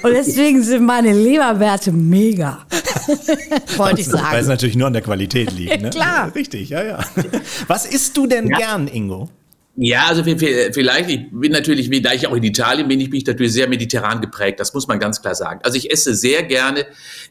[0.01, 2.65] Und deswegen sind meine Leberwerte mega.
[3.77, 4.47] Wollte ich Weil es sagen.
[4.47, 5.81] natürlich nur an der Qualität liegt.
[5.83, 5.89] Ne?
[5.91, 6.33] Klar.
[6.33, 6.99] Richtig, ja, ja.
[7.67, 8.57] Was isst du denn Ja.
[8.57, 9.29] gern, Ingo?
[9.77, 13.01] Ja, also vi- vi- vielleicht, ich bin natürlich, wie da ich auch in Italien bin,
[13.01, 15.59] ich bin ich natürlich sehr mediterran geprägt, das muss man ganz klar sagen.
[15.63, 16.85] Also ich esse sehr gerne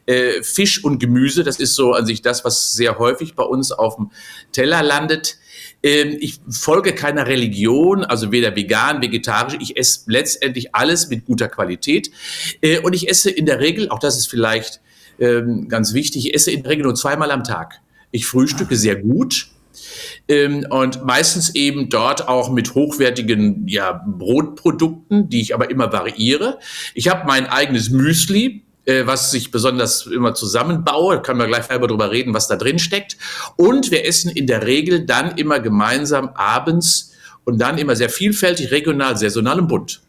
[0.05, 3.71] äh, Fisch und Gemüse, das ist so an sich das, was sehr häufig bei uns
[3.71, 4.11] auf dem
[4.51, 5.37] Teller landet.
[5.81, 11.47] Ähm, ich folge keiner Religion, also weder vegan, vegetarisch, ich esse letztendlich alles mit guter
[11.47, 12.11] Qualität
[12.61, 14.81] äh, und ich esse in der Regel, auch das ist vielleicht
[15.19, 17.81] ähm, ganz wichtig, ich esse in der Regel nur zweimal am Tag.
[18.11, 19.47] Ich frühstücke sehr gut,
[20.27, 26.59] ähm, und meistens eben dort auch mit hochwertigen ja, Brotprodukten, die ich aber immer variiere.
[26.93, 31.15] Ich habe mein eigenes Müsli, äh, was ich besonders immer zusammenbaue.
[31.15, 33.17] Da können wir gleich selber drüber reden, was da drin steckt.
[33.55, 38.71] Und wir essen in der Regel dann immer gemeinsam abends und dann immer sehr vielfältig,
[38.71, 40.01] regional, saisonal und bunt.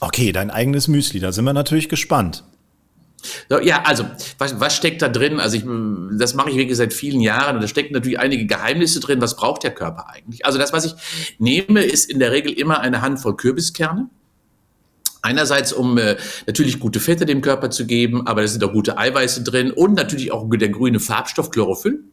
[0.00, 2.44] Okay, dein eigenes Müsli, da sind wir natürlich gespannt.
[3.62, 4.04] Ja, also,
[4.38, 5.40] was, was steckt da drin?
[5.40, 5.64] Also, ich,
[6.18, 9.20] das mache ich wirklich seit vielen Jahren und da stecken natürlich einige Geheimnisse drin.
[9.20, 10.44] Was braucht der Körper eigentlich?
[10.46, 10.94] Also, das, was ich
[11.38, 14.08] nehme, ist in der Regel immer eine Handvoll Kürbiskerne.
[15.22, 18.96] Einerseits, um äh, natürlich gute Fette dem Körper zu geben, aber da sind auch gute
[18.96, 22.04] Eiweiße drin und natürlich auch der grüne Farbstoff Chlorophyll.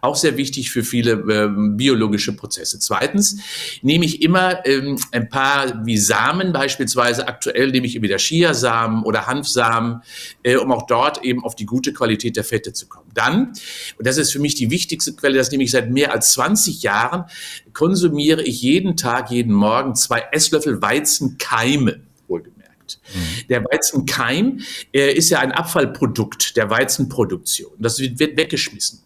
[0.00, 2.78] Auch sehr wichtig für viele ähm, biologische Prozesse.
[2.78, 3.38] Zweitens
[3.82, 9.26] nehme ich immer ähm, ein paar wie Samen, beispielsweise aktuell nehme ich wieder Chiasamen oder
[9.26, 10.02] Hanfsamen,
[10.42, 13.10] äh, um auch dort eben auf die gute Qualität der Fette zu kommen.
[13.14, 13.52] Dann,
[13.98, 16.82] und das ist für mich die wichtigste Quelle, das nehme ich seit mehr als 20
[16.82, 17.24] Jahren,
[17.72, 22.09] konsumiere ich jeden Tag, jeden Morgen zwei Esslöffel Weizenkeime
[23.48, 24.60] Der Weizenkeim
[24.92, 27.72] äh, ist ja ein Abfallprodukt der Weizenproduktion.
[27.78, 29.00] Das wird, wird weggeschmissen.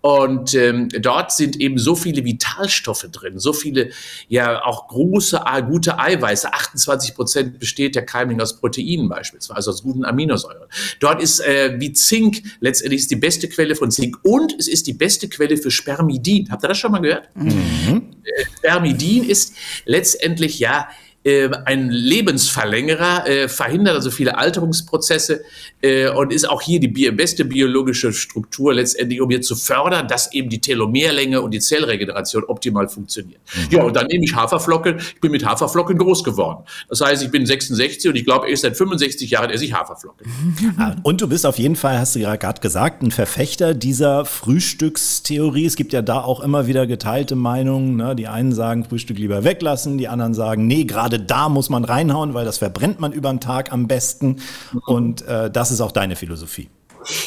[0.00, 3.90] Und ähm, dort sind eben so viele Vitalstoffe drin, so viele,
[4.28, 6.52] ja auch große, ah, gute Eiweiße.
[6.52, 10.68] 28 Prozent besteht der Keimling aus Proteinen beispielsweise, also aus guten Aminosäuren.
[10.98, 14.86] Dort ist äh, wie Zink letztendlich ist die beste Quelle von Zink und es ist
[14.86, 16.50] die beste Quelle für Spermidin.
[16.50, 17.28] Habt ihr das schon mal gehört?
[17.36, 21.11] Äh, Spermidin ist letztendlich ja äh,
[21.66, 25.44] ein Lebensverlängerer, äh, verhindert also viele Alterungsprozesse
[25.82, 30.32] äh, und ist auch hier die beste biologische Struktur letztendlich, um hier zu fördern, dass
[30.32, 33.40] eben die Telomerlänge und die Zellregeneration optimal funktioniert.
[33.70, 34.98] Ja, und dann nehme ich Haferflocken.
[34.98, 36.64] Ich bin mit Haferflocken groß geworden.
[36.88, 40.26] Das heißt, ich bin 66 und ich glaube, erst seit 65 Jahren esse ich Haferflocken.
[40.78, 44.24] Ah, Und du bist auf jeden Fall, hast du ja gerade gesagt, ein Verfechter dieser
[44.24, 45.66] Frühstückstheorie.
[45.66, 47.96] Es gibt ja da auch immer wieder geteilte Meinungen.
[47.96, 48.14] Ne?
[48.14, 52.34] Die einen sagen, Frühstück lieber weglassen, die anderen sagen, nee, gerade da muss man reinhauen,
[52.34, 54.36] weil das verbrennt man über den Tag am besten.
[54.86, 56.68] Und äh, das ist auch deine Philosophie.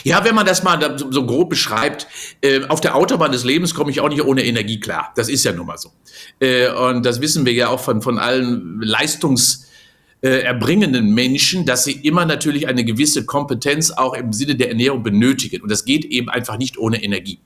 [0.03, 2.07] Ja, wenn man das mal so grob beschreibt,
[2.41, 5.11] äh, auf der Autobahn des Lebens komme ich auch nicht ohne Energie klar.
[5.15, 5.91] Das ist ja nun mal so.
[6.39, 9.64] Äh, und das wissen wir ja auch von, von allen Leistungs-
[10.25, 15.03] äh, erbringenden Menschen, dass sie immer natürlich eine gewisse Kompetenz auch im Sinne der Ernährung
[15.03, 15.61] benötigen.
[15.61, 17.39] Und das geht eben einfach nicht ohne Energie.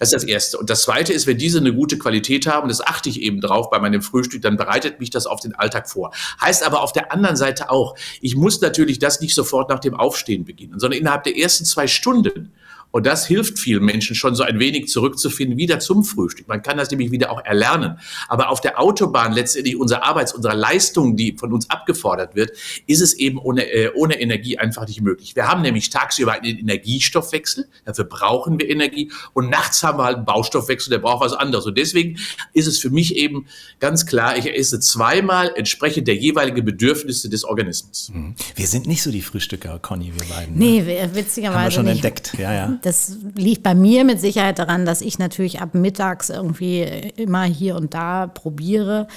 [0.00, 0.58] Das ist das Erste.
[0.58, 3.70] Und das Zweite ist, wenn diese eine gute Qualität haben, das achte ich eben drauf
[3.70, 6.12] bei meinem Frühstück, dann bereitet mich das auf den Alltag vor.
[6.40, 9.94] Heißt aber auf der anderen Seite auch, ich muss natürlich das nicht sofort nach dem
[9.94, 12.52] Aufstehen beginnen, sondern innerhalb der ersten zwei Stunden
[12.96, 16.48] Und das hilft vielen Menschen schon so ein wenig zurückzufinden, wieder zum Frühstück.
[16.48, 17.98] Man kann das nämlich wieder auch erlernen.
[18.26, 22.52] Aber auf der Autobahn letztendlich unserer Arbeits-, unserer Leistung, die von uns abgefordert wird,
[22.86, 25.36] ist es eben ohne, äh, ohne Energie einfach nicht möglich.
[25.36, 29.12] Wir haben nämlich tagsüber einen Energiestoffwechsel, dafür brauchen wir Energie.
[29.34, 31.66] Und nachts haben wir halt einen Baustoffwechsel, der braucht was anderes.
[31.66, 32.18] Und deswegen
[32.54, 33.44] ist es für mich eben
[33.78, 38.10] ganz klar, ich esse zweimal entsprechend der jeweiligen Bedürfnisse des Organismus.
[38.14, 38.36] Mhm.
[38.54, 40.54] Wir sind nicht so die Frühstücker, Conny, wir beiden.
[40.54, 40.64] Ne?
[40.64, 41.58] Nee, witzigerweise.
[41.58, 41.96] Haben wir schon nicht.
[41.96, 42.78] entdeckt, ja, ja.
[42.86, 46.82] Das liegt bei mir mit Sicherheit daran, dass ich natürlich ab mittags irgendwie
[47.16, 49.08] immer hier und da probiere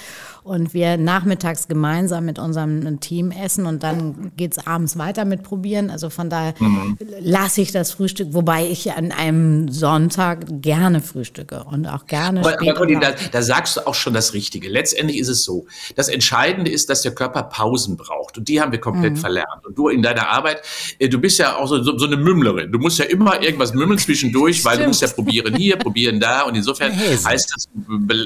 [0.42, 5.42] und wir nachmittags gemeinsam mit unserem Team essen und dann geht es abends weiter mit
[5.42, 5.90] probieren.
[5.90, 6.98] Also von daher mhm.
[7.20, 12.40] lasse ich das Frühstück, wobei ich an einem Sonntag gerne frühstücke und auch gerne.
[12.40, 14.68] Aber, aber Conny, da, da sagst du auch schon das Richtige.
[14.68, 15.66] Letztendlich ist es so.
[15.96, 19.18] Das Entscheidende ist, dass der Körper Pausen braucht und die haben wir komplett mhm.
[19.18, 19.66] verlernt.
[19.66, 20.62] Und du in deiner Arbeit,
[20.98, 22.72] äh, du bist ja auch so, so, so eine Mümmlerin.
[22.72, 26.42] Du musst ja immer irgendwas mümmeln zwischendurch, weil du musst ja probieren hier, probieren da
[26.42, 26.92] und insofern
[27.24, 27.68] heißt das,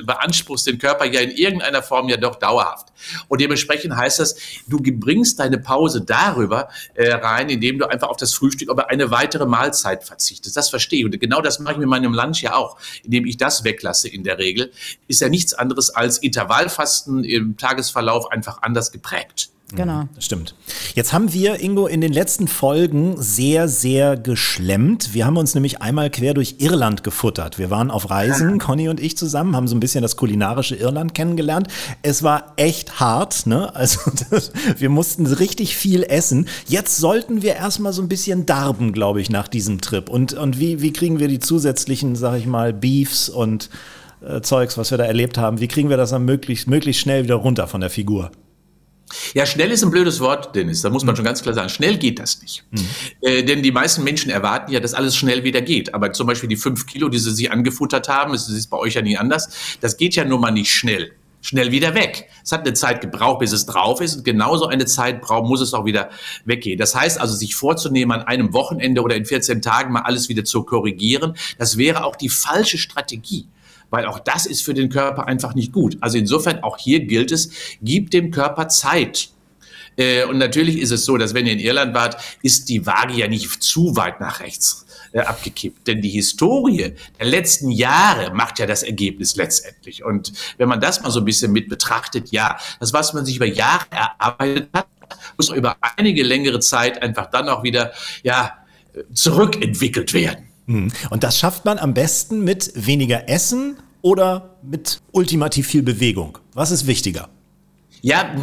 [0.05, 2.89] beanspruchst den Körper ja in irgendeiner Form ja doch dauerhaft.
[3.29, 4.37] Und dementsprechend heißt das,
[4.67, 9.11] du bringst deine Pause darüber äh, rein, indem du einfach auf das Frühstück aber eine
[9.11, 10.57] weitere Mahlzeit verzichtest.
[10.57, 11.05] Das verstehe ich.
[11.05, 14.25] Und genau das mache ich mit meinem Lunch ja auch, indem ich das weglasse in
[14.25, 14.73] der Regel.
[15.09, 19.51] Ist ja nichts anderes als Intervallfasten im Tagesverlauf einfach anders geprägt.
[19.77, 20.09] Genau.
[20.19, 20.55] Stimmt.
[20.95, 25.15] Jetzt haben wir, Ingo, in den letzten Folgen sehr, sehr geschlemmt.
[25.15, 27.59] Wir haben uns nämlich einmal quer durch Irland gefuttert.
[27.59, 31.15] Wir waren auf Reisen, Conny und ich zusammen, haben so ein bisschen das kulinarische Irland
[31.15, 31.69] kennengelernt.
[32.03, 33.75] Es war echt hart, ne?
[33.75, 36.49] Also das, wir mussten richtig viel essen.
[36.67, 40.09] Jetzt sollten wir erstmal so ein bisschen darben, glaube ich, nach diesem Trip.
[40.09, 43.71] Und, und wie, wie kriegen wir die zusätzlichen, sag ich mal, Beefs und
[44.27, 47.25] äh, Zeugs, was wir da erlebt haben, wie kriegen wir das dann möglichst, möglichst schnell
[47.25, 48.31] wieder runter von der Figur?
[49.35, 50.83] Ja, schnell ist ein blödes Wort, Dennis.
[50.83, 51.17] Da muss man mhm.
[51.17, 51.69] schon ganz klar sagen.
[51.69, 52.65] Schnell geht das nicht.
[52.71, 52.89] Mhm.
[53.21, 55.95] Äh, denn die meisten Menschen erwarten ja, dass alles schnell wieder geht.
[55.95, 58.95] Aber zum Beispiel die fünf Kilo, die sie sich angefuttert haben, das ist bei euch
[58.95, 61.13] ja nie anders, das geht ja nun mal nicht schnell
[61.45, 62.31] schnell wieder weg.
[62.43, 65.61] Es hat eine Zeit gebraucht, bis es drauf ist und genauso eine Zeit braucht, muss
[65.61, 66.09] es auch wieder
[66.47, 66.79] weggehen.
[66.79, 70.45] Das heißt also, sich vorzunehmen, an einem Wochenende oder in 14 Tagen mal alles wieder
[70.45, 73.47] zu korrigieren, das wäre auch die falsche Strategie
[73.95, 75.97] weil auch das ist für den Körper einfach nicht gut.
[76.01, 79.29] Also insofern auch hier gilt es, gib dem Körper Zeit.
[79.97, 83.15] Äh, und natürlich ist es so, dass wenn ihr in Irland wart, ist die Waage
[83.15, 85.87] ja nicht zu weit nach rechts äh, abgekippt.
[85.87, 90.03] Denn die Historie der letzten Jahre macht ja das Ergebnis letztendlich.
[90.03, 93.37] Und wenn man das mal so ein bisschen mit betrachtet, ja, das, was man sich
[93.37, 94.89] über Jahre erarbeitet hat,
[95.37, 97.93] muss über einige längere Zeit einfach dann auch wieder,
[98.25, 98.55] ja,
[99.13, 100.49] zurückentwickelt werden.
[100.67, 100.91] Hm.
[101.11, 106.39] Und das schafft man am besten mit weniger Essen oder mit ultimativ viel Bewegung.
[106.55, 107.29] Was ist wichtiger?
[108.01, 108.35] Ja,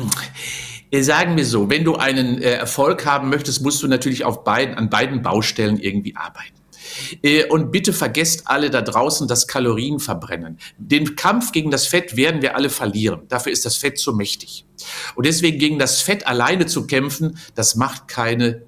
[1.01, 4.75] sagen wir so, wenn du einen äh, Erfolg haben möchtest, musst du natürlich auf beiden,
[4.75, 6.55] an beiden Baustellen irgendwie arbeiten.
[7.23, 10.57] Äh, und bitte vergesst alle da draußen das Kalorienverbrennen.
[10.77, 13.21] Den Kampf gegen das Fett werden wir alle verlieren.
[13.29, 14.65] Dafür ist das Fett zu mächtig.
[15.15, 18.63] Und deswegen gegen das Fett alleine zu kämpfen, das macht keine,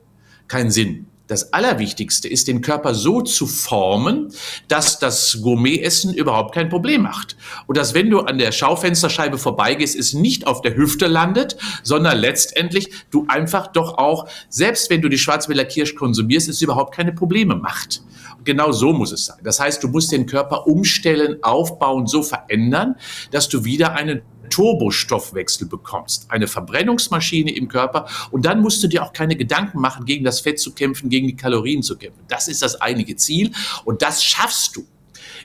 [0.47, 4.31] keinen Sinn das Allerwichtigste ist, den Körper so zu formen,
[4.67, 7.35] dass das Gourmetessen überhaupt kein Problem macht.
[7.65, 12.19] Und dass, wenn du an der Schaufensterscheibe vorbeigehst, es nicht auf der Hüfte landet, sondern
[12.19, 17.13] letztendlich du einfach doch auch, selbst wenn du die Schwarzwälder Kirsch konsumierst, es überhaupt keine
[17.13, 18.03] Probleme macht.
[18.37, 19.39] Und genau so muss es sein.
[19.43, 22.95] Das heißt, du musst den Körper umstellen, aufbauen, so verändern,
[23.31, 24.21] dass du wieder einen
[24.53, 28.07] Turbostoffwechsel bekommst, eine Verbrennungsmaschine im Körper.
[28.29, 31.25] Und dann musst du dir auch keine Gedanken machen, gegen das Fett zu kämpfen, gegen
[31.25, 32.21] die Kalorien zu kämpfen.
[32.27, 33.51] Das ist das einige Ziel.
[33.83, 34.85] Und das schaffst du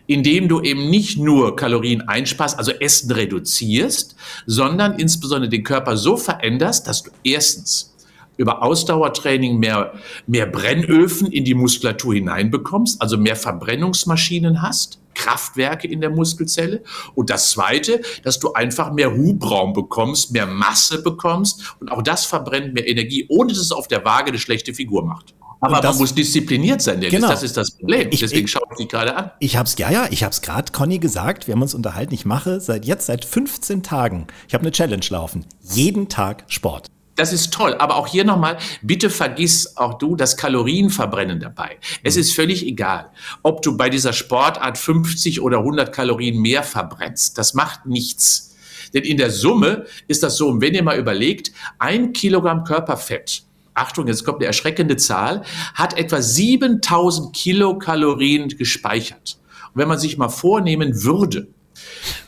[0.07, 4.17] indem du eben nicht nur Kalorien einsparst, also Essen reduzierst,
[4.47, 7.95] sondern insbesondere den Körper so veränderst, dass du erstens
[8.39, 9.93] über Ausdauertraining mehr,
[10.27, 16.83] mehr Brennöfen in die Muskulatur hineinbekommst, also mehr Verbrennungsmaschinen hast, Kraftwerke in der Muskelzelle.
[17.15, 22.25] Und das Zweite, dass du einfach mehr Hubraum bekommst, mehr Masse bekommst und auch das
[22.25, 25.35] verbrennt mehr Energie, ohne dass es auf der Waage eine schlechte Figur macht.
[25.61, 27.17] Aber das, man muss diszipliniert sein, Dennis.
[27.17, 27.29] Genau.
[27.29, 28.09] Das ist das Problem.
[28.13, 29.33] Ich, Deswegen schaue ich dich gerade an.
[29.41, 31.49] Ich habe es, ja, ja, ich habe es gerade Conny gesagt.
[31.49, 32.15] Wir haben uns unterhalten.
[32.15, 35.45] Ich mache seit jetzt, seit 15 Tagen, ich habe eine Challenge laufen.
[35.61, 36.89] Jeden Tag Sport.
[37.19, 37.75] Das ist toll.
[37.75, 41.79] Aber auch hier nochmal, bitte vergiss auch du das Kalorienverbrennen dabei.
[42.05, 43.11] Es ist völlig egal,
[43.43, 47.37] ob du bei dieser Sportart 50 oder 100 Kalorien mehr verbrennst.
[47.37, 48.57] Das macht nichts.
[48.95, 51.51] Denn in der Summe ist das so, und wenn ihr mal überlegt,
[51.81, 53.43] ein Kilogramm Körperfett,
[53.75, 55.43] Achtung, jetzt kommt eine erschreckende Zahl,
[55.75, 59.41] hat etwa 7000 Kilokalorien gespeichert.
[59.75, 61.49] Und wenn man sich mal vornehmen würde,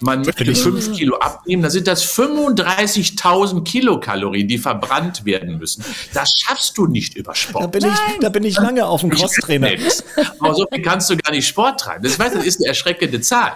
[0.01, 5.85] Man möchte fünf Kilo abnehmen, dann sind das 35.000 Kilokalorien, die verbrannt werden müssen.
[6.15, 7.65] Das schaffst du nicht über Sport.
[7.65, 9.71] Da bin, ich, da bin ich lange auf dem Crosstrainer.
[10.39, 12.03] Aber so viel kannst du gar nicht Sport treiben.
[12.03, 13.53] Das, weiß, das ist eine erschreckende Zahl.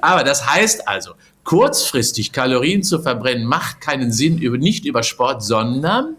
[0.00, 1.12] Aber das heißt also,
[1.44, 6.16] kurzfristig Kalorien zu verbrennen, macht keinen Sinn, nicht über Sport, sondern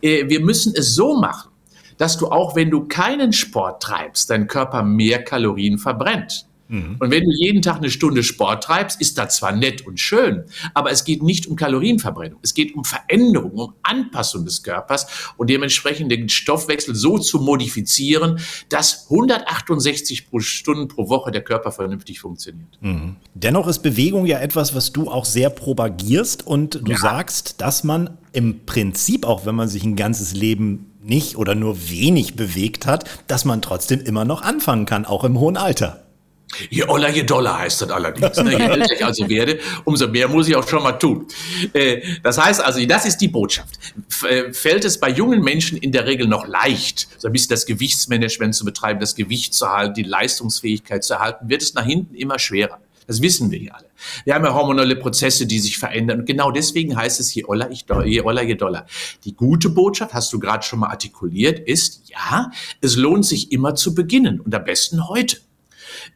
[0.00, 1.50] äh, wir müssen es so machen,
[1.98, 6.46] dass du auch, wenn du keinen Sport treibst, dein Körper mehr Kalorien verbrennt.
[6.74, 6.96] Mhm.
[6.98, 10.44] Und wenn du jeden Tag eine Stunde Sport treibst, ist das zwar nett und schön,
[10.74, 12.40] aber es geht nicht um Kalorienverbrennung.
[12.42, 15.06] Es geht um Veränderung, um Anpassung des Körpers
[15.36, 22.20] und dementsprechend den Stoffwechsel so zu modifizieren, dass 168 Stunden pro Woche der Körper vernünftig
[22.20, 22.78] funktioniert.
[22.80, 23.16] Mhm.
[23.34, 26.98] Dennoch ist Bewegung ja etwas, was du auch sehr propagierst und du ja.
[26.98, 31.90] sagst, dass man im Prinzip, auch wenn man sich ein ganzes Leben nicht oder nur
[31.90, 36.03] wenig bewegt hat, dass man trotzdem immer noch anfangen kann, auch im hohen Alter.
[36.70, 38.36] Je Oller, je Dollar heißt das allerdings.
[38.38, 38.52] Ne?
[38.52, 41.26] Je älter ich also werde, umso mehr muss ich auch schon mal tun.
[41.72, 43.78] Äh, das heißt also, das ist die Botschaft.
[44.28, 47.66] Äh, fällt es bei jungen Menschen in der Regel noch leicht, so ein bisschen das
[47.66, 52.14] Gewichtsmanagement zu betreiben, das Gewicht zu halten, die Leistungsfähigkeit zu erhalten, wird es nach hinten
[52.14, 52.78] immer schwerer.
[53.06, 53.86] Das wissen wir ja alle.
[54.24, 56.20] Wir haben ja hormonelle Prozesse, die sich verändern.
[56.20, 58.86] Und genau deswegen heißt es, je oller, ich, je oller, je doller.
[59.24, 63.74] Die gute Botschaft, hast du gerade schon mal artikuliert, ist, ja, es lohnt sich immer
[63.74, 65.38] zu beginnen und am besten heute.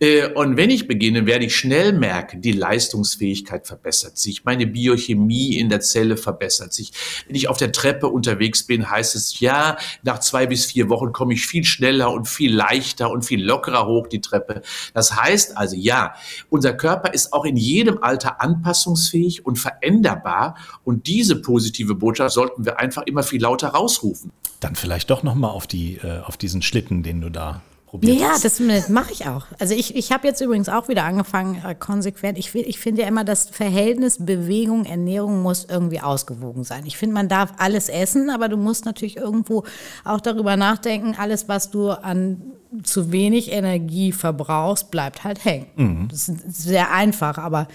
[0.00, 5.56] Äh, und wenn ich beginne, werde ich schnell merken, die Leistungsfähigkeit verbessert sich, meine Biochemie
[5.56, 6.92] in der Zelle verbessert sich.
[7.26, 11.12] Wenn ich auf der Treppe unterwegs bin, heißt es, ja, nach zwei bis vier Wochen
[11.12, 14.62] komme ich viel schneller und viel leichter und viel lockerer hoch die Treppe.
[14.94, 16.14] Das heißt also, ja,
[16.48, 20.56] unser Körper ist auch in jedem Alter anpassungsfähig und veränderbar.
[20.84, 24.32] Und diese positive Botschaft sollten wir einfach immer viel lauter rausrufen.
[24.60, 28.36] Dann vielleicht doch nochmal auf, die, äh, auf diesen Schlitten, den du da probiert Ja,
[28.42, 29.46] das, das mache ich auch.
[29.58, 32.38] Also ich, ich habe jetzt übrigens auch wieder angefangen, äh, konsequent.
[32.38, 36.84] Ich, ich finde ja immer, das Verhältnis Bewegung, Ernährung muss irgendwie ausgewogen sein.
[36.86, 39.64] Ich finde, man darf alles essen, aber du musst natürlich irgendwo
[40.04, 42.42] auch darüber nachdenken, alles, was du an
[42.82, 45.66] zu wenig Energie verbrauchst, bleibt halt hängen.
[45.76, 46.08] Mhm.
[46.10, 47.68] Das ist sehr einfach, aber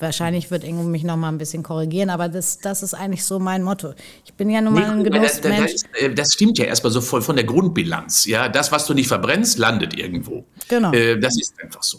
[0.00, 3.38] Wahrscheinlich wird Ingo mich noch mal ein bisschen korrigieren, aber das, das ist eigentlich so
[3.38, 3.92] mein Motto.
[4.24, 5.72] Ich bin ja nun mal ein Genussmensch.
[5.72, 8.24] Das, das, das, stimmt ja erstmal so voll von der Grundbilanz.
[8.26, 10.44] Ja, das, was du nicht verbrennst, landet irgendwo.
[10.68, 10.92] Genau.
[10.92, 11.98] Äh, das ist einfach so.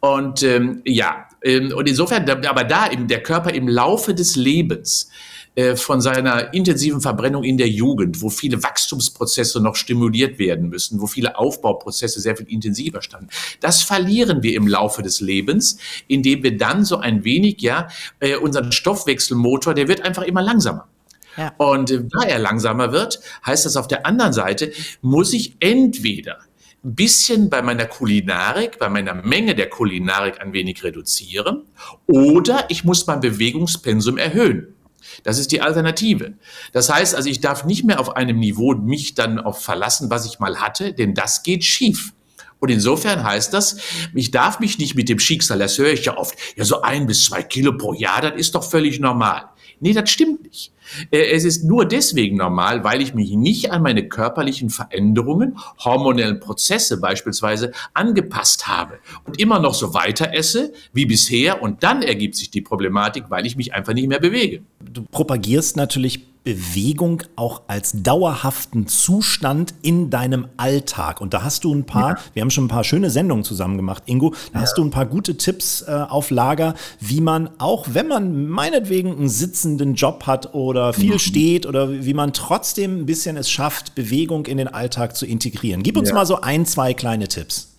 [0.00, 5.10] Und ähm, ja, ähm, und insofern, aber da eben der Körper im Laufe des Lebens
[5.10, 5.33] äh,
[5.76, 11.06] von seiner intensiven Verbrennung in der Jugend, wo viele Wachstumsprozesse noch stimuliert werden müssen, wo
[11.06, 13.28] viele Aufbauprozesse sehr viel intensiver standen.
[13.60, 17.88] Das verlieren wir im Laufe des Lebens, indem wir dann so ein wenig, ja,
[18.18, 20.88] äh, unseren Stoffwechselmotor, der wird einfach immer langsamer.
[21.36, 21.52] Ja.
[21.58, 26.38] Und äh, da er langsamer wird, heißt das auf der anderen Seite, muss ich entweder
[26.84, 31.62] ein bisschen bei meiner Kulinarik, bei meiner Menge der Kulinarik ein wenig reduzieren
[32.06, 34.73] oder ich muss mein Bewegungspensum erhöhen.
[35.22, 36.34] Das ist die Alternative.
[36.72, 40.26] Das heißt also, ich darf nicht mehr auf einem Niveau mich dann auf verlassen, was
[40.26, 42.12] ich mal hatte, denn das geht schief.
[42.60, 43.76] Und insofern heißt das,
[44.14, 47.06] ich darf mich nicht mit dem Schicksal, das höre ich ja oft, ja so ein
[47.06, 49.50] bis zwei Kilo pro Jahr, das ist doch völlig normal.
[49.84, 50.72] Nee, das stimmt nicht.
[51.10, 56.40] Äh, es ist nur deswegen normal, weil ich mich nicht an meine körperlichen Veränderungen, hormonellen
[56.40, 62.34] Prozesse beispielsweise angepasst habe und immer noch so weiter esse wie bisher und dann ergibt
[62.34, 64.62] sich die Problematik, weil ich mich einfach nicht mehr bewege.
[64.80, 71.22] Du propagierst natürlich Bewegung auch als dauerhaften Zustand in deinem Alltag.
[71.22, 72.18] Und da hast du ein paar, ja.
[72.34, 74.60] wir haben schon ein paar schöne Sendungen zusammen gemacht, Ingo, da ja.
[74.60, 79.16] hast du ein paar gute Tipps äh, auf Lager, wie man auch, wenn man meinetwegen
[79.16, 81.18] einen sitzenden Job hat oder viel mhm.
[81.18, 85.82] steht oder wie man trotzdem ein bisschen es schafft, Bewegung in den Alltag zu integrieren.
[85.82, 86.14] Gib uns ja.
[86.14, 87.70] mal so ein, zwei kleine Tipps.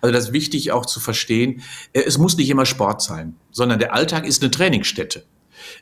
[0.00, 3.78] Also das ist wichtig auch zu verstehen, äh, es muss nicht immer Sport sein, sondern
[3.78, 5.22] der Alltag ist eine Trainingsstätte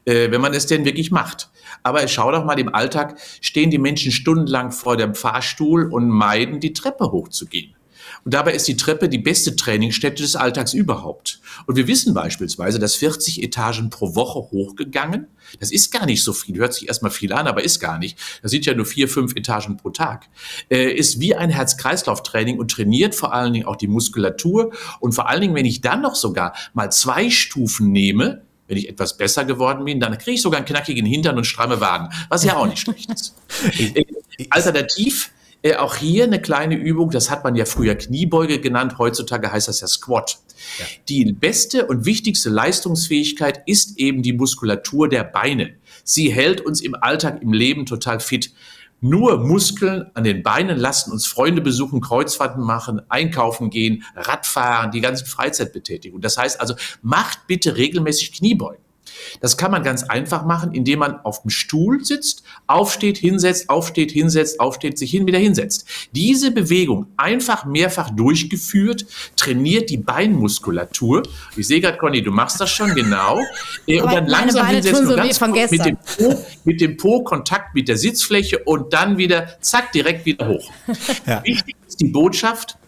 [0.05, 1.51] äh, wenn man es denn wirklich macht.
[1.83, 6.61] Aber schau doch mal, im Alltag stehen die Menschen stundenlang vor dem Fahrstuhl und meiden,
[6.61, 7.75] die Treppe hochzugehen.
[8.25, 11.41] Und dabei ist die Treppe die beste Trainingsstätte des Alltags überhaupt.
[11.67, 15.29] Und wir wissen beispielsweise, dass 40 Etagen pro Woche hochgegangen,
[15.61, 18.19] das ist gar nicht so viel, hört sich erstmal viel an, aber ist gar nicht.
[18.43, 20.29] Das sind ja nur vier, fünf Etagen pro Tag.
[20.69, 24.73] Äh, ist wie ein Herz-Kreislauf-Training und trainiert vor allen Dingen auch die Muskulatur.
[25.01, 28.89] Und vor allen Dingen, wenn ich dann noch sogar mal zwei Stufen nehme, wenn ich
[28.89, 32.45] etwas besser geworden bin, dann kriege ich sogar einen knackigen Hintern und stramme Waden, was
[32.45, 33.35] ja auch nicht schlecht ist.
[34.51, 39.51] Alternativ äh, auch hier eine kleine Übung, das hat man ja früher Kniebeuge genannt, heutzutage
[39.51, 40.39] heißt das ja Squat.
[40.79, 40.85] Ja.
[41.09, 45.75] Die beste und wichtigste Leistungsfähigkeit ist eben die Muskulatur der Beine.
[46.05, 48.53] Sie hält uns im Alltag, im Leben total fit.
[49.01, 55.01] Nur Muskeln an den Beinen lassen uns Freunde besuchen, Kreuzfahrten machen, einkaufen gehen, Radfahren, die
[55.01, 56.21] ganzen Freizeitbetätigungen.
[56.21, 58.88] Das heißt also, macht bitte regelmäßig Kniebeugen.
[59.41, 64.11] Das kann man ganz einfach machen, indem man auf dem Stuhl sitzt, aufsteht, hinsetzt, aufsteht,
[64.11, 65.87] hinsetzt, aufsteht, sich hin, wieder hinsetzt.
[66.13, 71.23] Diese Bewegung einfach mehrfach durchgeführt, trainiert die Beinmuskulatur.
[71.57, 73.41] Ich sehe gerade, Conny, du machst das schon genau.
[73.87, 77.89] Äh, und dann langsam hinsetzen so ganz mit dem, po, mit dem Po Kontakt mit
[77.89, 80.71] der Sitzfläche und dann wieder, zack, direkt wieder hoch.
[81.27, 81.43] Ja.
[81.45, 82.79] Wichtig ist die Botschaft,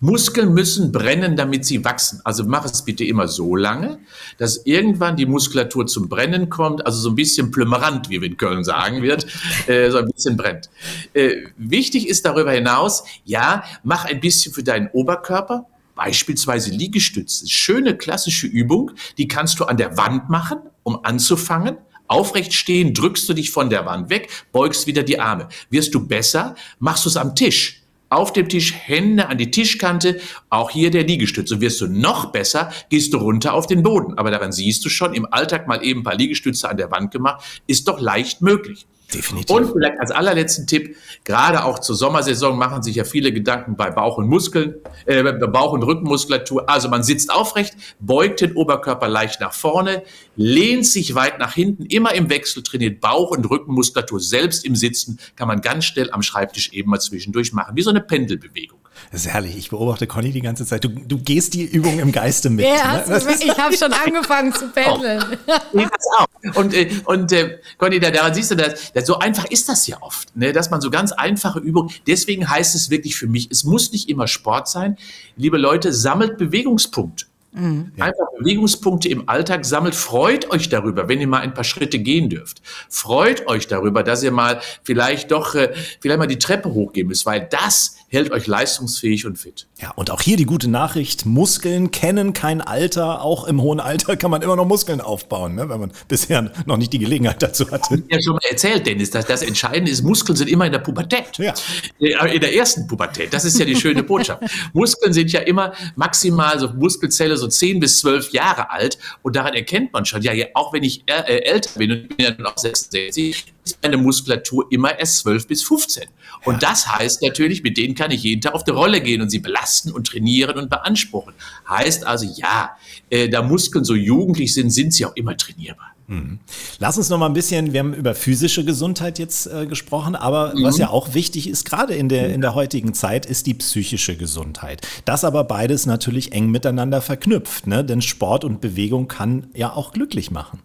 [0.00, 2.20] Muskeln müssen brennen, damit sie wachsen.
[2.24, 3.98] Also mach es bitte immer so lange,
[4.38, 8.36] dass irgendwann die Muskulatur zum Brennen kommt, also so ein bisschen plümerant, wie wir in
[8.36, 9.26] Köln sagen wird,
[9.66, 10.70] äh, so ein bisschen brennt.
[11.14, 17.48] Äh, wichtig ist darüber hinaus, ja, mach ein bisschen für deinen Oberkörper, beispielsweise Liegestütze.
[17.48, 21.76] Schöne klassische Übung, die kannst du an der Wand machen, um anzufangen.
[22.06, 25.48] Aufrecht stehen, drückst du dich von der Wand weg, beugst wieder die Arme.
[25.68, 27.79] Wirst du besser, machst du es am Tisch
[28.10, 30.20] auf dem Tisch, Hände an die Tischkante,
[30.50, 31.60] auch hier der Liegestütze.
[31.60, 34.18] wirst du noch besser, gehst du runter auf den Boden.
[34.18, 37.12] Aber daran siehst du schon, im Alltag mal eben ein paar Liegestütze an der Wand
[37.12, 38.86] gemacht, ist doch leicht möglich.
[39.12, 39.56] Definitiv.
[39.56, 43.90] Und vielleicht als allerletzten Tipp, gerade auch zur Sommersaison machen sich ja viele Gedanken bei
[43.90, 44.74] Bauch und Muskeln,
[45.06, 46.68] äh, Bauch- und Rückenmuskulatur.
[46.68, 50.02] Also man sitzt aufrecht, beugt den Oberkörper leicht nach vorne,
[50.36, 54.20] lehnt sich weit nach hinten, immer im Wechsel trainiert Bauch- und Rückenmuskulatur.
[54.20, 57.90] Selbst im Sitzen kann man ganz schnell am Schreibtisch eben mal zwischendurch machen, wie so
[57.90, 58.78] eine Pendelbewegung.
[59.12, 59.56] Das ist herrlich.
[59.56, 60.84] Ich beobachte Conny die ganze Zeit.
[60.84, 62.64] Du, du gehst die Übung im Geiste mit.
[62.64, 63.22] Ja, ne?
[63.40, 65.24] ich habe schon angefangen zu pendeln.
[65.72, 65.80] Oh.
[66.18, 66.26] auch.
[66.56, 69.86] Und, äh, und äh, Conny, da, daran siehst du, dass, dass so einfach ist das
[69.86, 70.52] ja oft, ne?
[70.52, 74.08] dass man so ganz einfache Übungen, deswegen heißt es wirklich für mich, es muss nicht
[74.08, 74.96] immer Sport sein.
[75.36, 77.26] Liebe Leute, sammelt Bewegungspunkte.
[77.52, 77.92] Mhm.
[77.98, 79.94] Einfach Bewegungspunkte im Alltag sammelt.
[79.94, 82.62] Freut euch darüber, wenn ihr mal ein paar Schritte gehen dürft.
[82.88, 87.26] Freut euch darüber, dass ihr mal vielleicht doch, äh, vielleicht mal die Treppe hochgehen müsst,
[87.26, 89.68] weil das hält euch leistungsfähig und fit.
[89.80, 93.22] Ja, und auch hier die gute Nachricht, Muskeln kennen kein Alter.
[93.22, 95.68] Auch im hohen Alter kann man immer noch Muskeln aufbauen, ne?
[95.68, 98.02] wenn man bisher noch nicht die Gelegenheit dazu hatte.
[98.08, 100.80] Ich ja schon mal erzählt, Dennis, dass das Entscheidende ist, Muskeln sind immer in der
[100.80, 101.38] Pubertät.
[101.38, 101.54] Ja.
[102.00, 104.42] Äh, in der ersten Pubertät, das ist ja die schöne Botschaft.
[104.72, 109.54] Muskeln sind ja immer maximal, so Muskelzelle so 10 bis 12 Jahre alt und daran
[109.54, 112.58] erkennt man schon, ja, auch wenn ich äh, älter bin und ich bin ja noch
[112.58, 116.04] 66, ist meine Muskulatur immer erst 12 bis 15.
[116.44, 119.30] Und das heißt natürlich, mit denen kann ich jeden Tag auf die Rolle gehen und
[119.30, 121.34] sie belasten und trainieren und beanspruchen.
[121.68, 122.76] Heißt also, ja,
[123.10, 125.94] äh, da Muskeln so jugendlich sind, sind sie auch immer trainierbar.
[126.10, 126.40] Mhm.
[126.80, 130.54] Lass uns noch mal ein bisschen, wir haben über physische Gesundheit jetzt äh, gesprochen, aber
[130.56, 130.64] mhm.
[130.64, 134.16] was ja auch wichtig ist, gerade in der, in der heutigen Zeit, ist die psychische
[134.16, 134.86] Gesundheit.
[135.04, 137.84] Das aber beides natürlich eng miteinander verknüpft, ne?
[137.84, 140.60] denn Sport und Bewegung kann ja auch glücklich machen.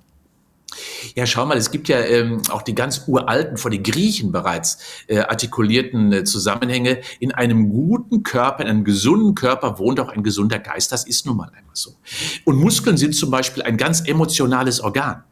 [1.15, 4.79] Ja, schau mal, es gibt ja ähm, auch die ganz uralten, vor den Griechen bereits
[5.07, 7.01] äh, artikulierten äh, Zusammenhänge.
[7.19, 10.91] In einem guten Körper, in einem gesunden Körper wohnt auch ein gesunder Geist.
[10.91, 11.95] Das ist nun mal einmal so.
[12.43, 15.23] Und Muskeln sind zum Beispiel ein ganz emotionales Organ.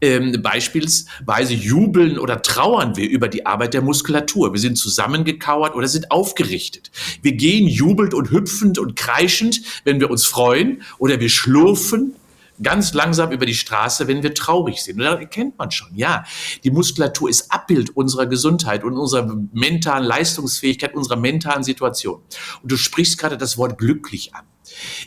[0.00, 4.52] Ähm, beispielsweise jubeln oder trauern wir über die Arbeit der Muskulatur.
[4.52, 6.90] Wir sind zusammengekauert oder sind aufgerichtet.
[7.22, 12.14] Wir gehen jubelnd und hüpfend und kreischend, wenn wir uns freuen, oder wir schlurfen
[12.62, 14.96] ganz langsam über die Straße, wenn wir traurig sind.
[14.98, 16.24] Und da erkennt man schon, ja,
[16.62, 22.20] die Muskulatur ist Abbild unserer Gesundheit und unserer mentalen Leistungsfähigkeit, unserer mentalen Situation.
[22.62, 24.44] Und du sprichst gerade das Wort glücklich an.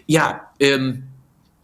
[0.05, 1.07] Ja, ähm,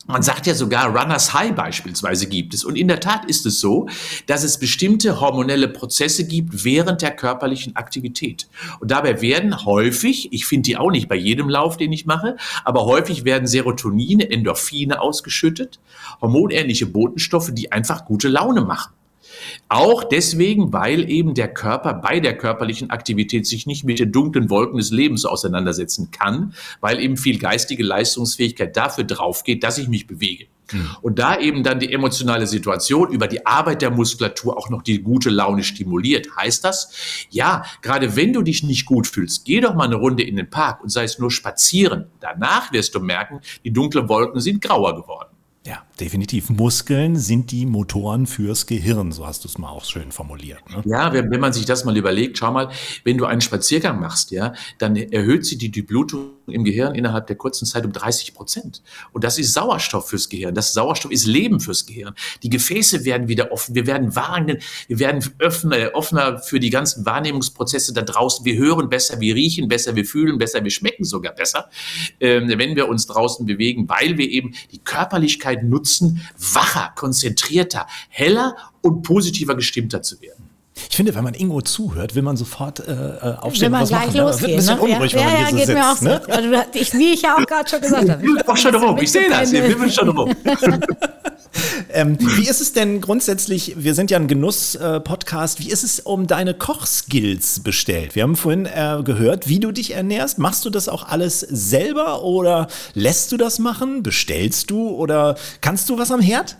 [0.05, 2.63] man sagt ja sogar Runners High beispielsweise gibt es.
[2.63, 3.87] Und in der Tat ist es so,
[4.27, 8.47] dass es bestimmte hormonelle Prozesse gibt während der körperlichen Aktivität.
[8.79, 12.35] Und dabei werden häufig, ich finde die auch nicht bei jedem Lauf, den ich mache,
[12.63, 15.79] aber häufig werden Serotonine, Endorphine ausgeschüttet,
[16.21, 18.93] hormonähnliche Botenstoffe, die einfach gute Laune machen.
[19.69, 24.49] Auch deswegen, weil eben der Körper bei der körperlichen Aktivität sich nicht mit den dunklen
[24.49, 30.07] Wolken des Lebens auseinandersetzen kann, weil eben viel geistige Leistungsfähigkeit dafür draufgeht, dass ich mich
[30.07, 30.47] bewege.
[30.71, 30.89] Mhm.
[31.01, 35.01] Und da eben dann die emotionale Situation über die Arbeit der Muskulatur auch noch die
[35.01, 36.91] gute Laune stimuliert, heißt das,
[37.29, 40.49] ja, gerade wenn du dich nicht gut fühlst, geh doch mal eine Runde in den
[40.49, 42.07] Park und sei es nur spazieren.
[42.19, 45.29] Danach wirst du merken, die dunklen Wolken sind grauer geworden.
[45.65, 46.49] Ja, definitiv.
[46.49, 50.61] Muskeln sind die Motoren fürs Gehirn, so hast du es mal auch schön formuliert.
[50.69, 50.81] Ne?
[50.85, 52.69] Ja, wenn, wenn, man sich das mal überlegt, schau mal,
[53.03, 57.35] wenn du einen Spaziergang machst, ja, dann erhöht sich die Durchblutung im Gehirn innerhalb der
[57.35, 58.81] kurzen Zeit um 30 Prozent.
[59.11, 60.55] Und das ist Sauerstoff fürs Gehirn.
[60.55, 62.15] Das Sauerstoff ist Leben fürs Gehirn.
[62.41, 63.75] Die Gefäße werden wieder offen.
[63.75, 68.45] Wir werden wahrnehmen, wir werden offener, offener für die ganzen Wahrnehmungsprozesse da draußen.
[68.45, 71.69] Wir hören besser, wir riechen besser, wir fühlen besser, wir schmecken sogar besser,
[72.19, 75.63] ähm, wenn wir uns draußen bewegen, weil wir eben die Körperlichkeit Möglichkeit
[76.01, 76.21] nutzen,
[76.53, 80.49] wacher, konzentrierter, heller und positiver gestimmter zu werden.
[80.89, 83.61] Ich finde, wenn man Ingo zuhört, will man sofort äh, äh aufstehen.
[83.61, 84.41] Will man was gleich machen, losgehen.
[84.41, 84.81] Wird ein bisschen ne?
[84.81, 85.77] unruhig, ja, wenn man ja, hier so geht sitzt.
[85.77, 86.05] mir auch so.
[86.05, 86.21] ne?
[86.29, 88.23] Also, ich, wie ich ja auch gerade schon gesagt habe.
[88.23, 88.97] Wir auch schon rum.
[88.97, 89.51] Ich sehe das.
[89.51, 90.35] Wir wimmern schon rum.
[91.93, 96.25] Ähm, wie ist es denn grundsätzlich, wir sind ja ein Genuss-Podcast, wie ist es um
[96.25, 98.15] deine Kochskills bestellt?
[98.15, 100.39] Wir haben vorhin äh, gehört, wie du dich ernährst.
[100.39, 104.01] Machst du das auch alles selber oder lässt du das machen?
[104.01, 106.57] Bestellst du oder kannst du was am Herd?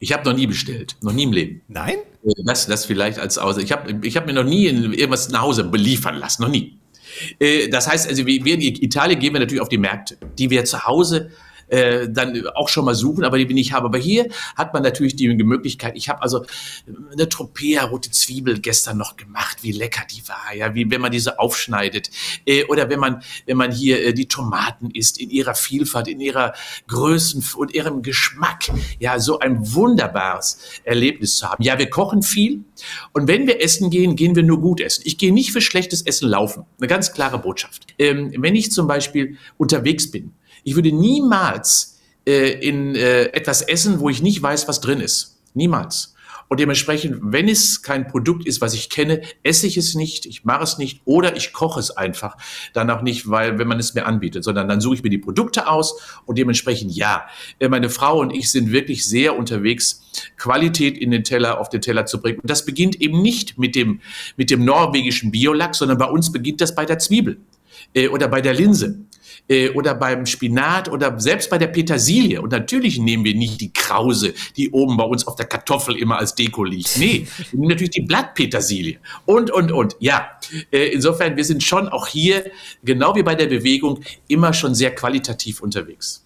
[0.00, 0.96] Ich habe noch nie bestellt.
[1.00, 1.60] Noch nie im Leben.
[1.68, 1.94] Nein?
[2.44, 3.58] Das, das vielleicht als aus.
[3.58, 6.42] Ich habe ich hab mir noch nie irgendwas nach Hause beliefern lassen.
[6.42, 6.76] Noch nie.
[7.38, 10.50] Äh, Das heißt, also wir wir in Italien gehen wir natürlich auf die Märkte, die
[10.50, 11.30] wir zu Hause
[11.72, 13.86] äh, dann auch schon mal suchen, aber die wir nicht haben.
[13.86, 15.96] Aber hier hat man natürlich die Möglichkeit.
[15.96, 16.44] Ich habe also
[17.10, 21.10] eine Tropea rote Zwiebel gestern noch gemacht, wie lecker die war, ja, wie wenn man
[21.10, 22.10] diese aufschneidet
[22.44, 26.20] äh, oder wenn man wenn man hier äh, die Tomaten isst in ihrer Vielfalt, in
[26.20, 26.52] ihrer
[26.88, 28.64] Größen und ihrem Geschmack,
[28.98, 31.62] ja, so ein wunderbares Erlebnis zu haben.
[31.62, 32.64] Ja, wir kochen viel
[33.12, 35.02] und wenn wir essen gehen, gehen wir nur gut essen.
[35.06, 36.66] Ich gehe nicht für schlechtes Essen laufen.
[36.78, 37.86] Eine ganz klare Botschaft.
[37.98, 40.34] Ähm, wenn ich zum Beispiel unterwegs bin,
[40.64, 45.40] ich würde niemals äh, in äh, etwas essen, wo ich nicht weiß, was drin ist.
[45.54, 46.12] Niemals.
[46.52, 50.44] Und dementsprechend, wenn es kein Produkt ist, was ich kenne, esse ich es nicht, ich
[50.44, 52.36] mache es nicht oder ich koche es einfach
[52.74, 55.16] dann auch nicht, weil wenn man es mir anbietet, sondern dann suche ich mir die
[55.16, 57.24] Produkte aus und dementsprechend ja.
[57.58, 60.02] Äh, Meine Frau und ich sind wirklich sehr unterwegs,
[60.36, 62.40] Qualität in den Teller, auf den Teller zu bringen.
[62.40, 64.02] Und das beginnt eben nicht mit dem,
[64.36, 67.38] mit dem norwegischen Biolachs, sondern bei uns beginnt das bei der Zwiebel
[67.94, 68.98] äh, oder bei der Linse
[69.48, 72.40] äh, oder beim Spinat oder selbst bei der Petersilie.
[72.40, 76.18] Und natürlich nehmen wir nicht die Krause, die oben bei uns auf der Kartoffel immer
[76.18, 76.96] als Deko liegt.
[76.98, 79.96] Nee, wir nehmen natürlich die Blattpetersilie und, und, und.
[80.00, 80.30] Ja,
[80.70, 82.50] äh, insofern, wir sind schon auch hier,
[82.82, 86.24] genau wie bei der Bewegung, immer schon sehr qualitativ unterwegs.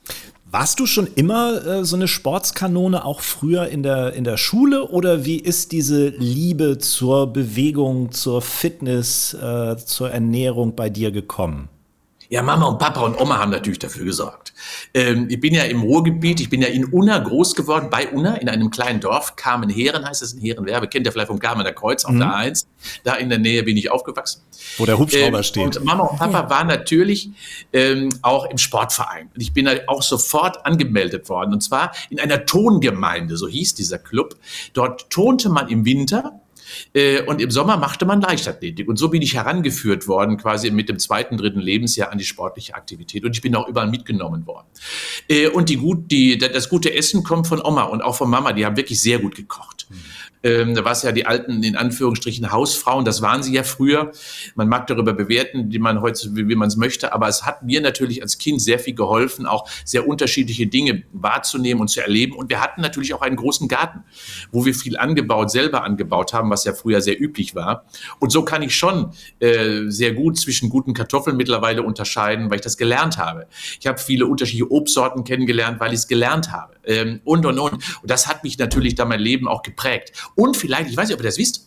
[0.49, 4.89] Warst du schon immer äh, so eine Sportskanone, auch früher in der, in der Schule?
[4.89, 11.69] Oder wie ist diese Liebe zur Bewegung, zur Fitness, äh, zur Ernährung bei dir gekommen?
[12.29, 14.53] Ja, Mama und Papa und Oma haben natürlich dafür gesorgt.
[14.95, 18.37] Ähm, ich bin ja im Ruhrgebiet, ich bin ja in Unna groß geworden, bei Unna,
[18.37, 19.37] in einem kleinen Dorf.
[19.37, 22.67] Carmenheren heißt es in Herenwerbe, kennt ihr vielleicht vom Carmener Kreuz auf der A1.
[23.05, 24.43] Da in der Nähe bin ich aufgewachsen.
[24.79, 25.77] Wo der Hubschrauber Ähm, steht.
[25.77, 27.31] Und Mama und Papa waren natürlich
[27.73, 29.31] ähm, auch im Sportverein.
[29.35, 31.53] Und ich bin da auch sofort angemeldet worden.
[31.53, 34.37] Und zwar in einer Tongemeinde, so hieß dieser Club.
[34.73, 36.41] Dort tonte man im Winter.
[36.95, 38.89] Äh, und im Sommer machte man Leichtathletik.
[38.89, 42.75] Und so bin ich herangeführt worden, quasi mit dem zweiten, dritten Lebensjahr an die sportliche
[42.75, 43.25] Aktivität.
[43.25, 44.67] Und ich bin auch überall mitgenommen worden.
[45.29, 48.53] Äh, und die gut, die, das gute Essen kommt von Oma und auch von Mama.
[48.53, 49.87] Die haben wirklich sehr gut gekocht.
[50.43, 54.13] Ähm, es ja die alten, in Anführungsstrichen, Hausfrauen, das waren sie ja früher.
[54.55, 57.63] Man mag darüber bewerten, wie man heute, wie, wie man es möchte, aber es hat
[57.63, 62.35] mir natürlich als Kind sehr viel geholfen, auch sehr unterschiedliche Dinge wahrzunehmen und zu erleben.
[62.35, 64.05] Und wir hatten natürlich auch einen großen Garten,
[64.53, 67.85] wo wir viel angebaut, selber angebaut haben, was ja früher sehr üblich war.
[68.19, 72.63] Und so kann ich schon äh, sehr gut zwischen guten Kartoffeln mittlerweile unterscheiden, weil ich
[72.63, 73.47] das gelernt habe.
[73.81, 76.75] Ich habe viele unterschiedliche Obstsorten kennengelernt, weil ich es gelernt habe.
[76.85, 77.73] Ähm, und, und, und.
[77.73, 80.13] Und das hat mich natürlich da mein Leben auch geprägt.
[80.35, 81.67] Und vielleicht, ich weiß nicht, ob ihr das wisst,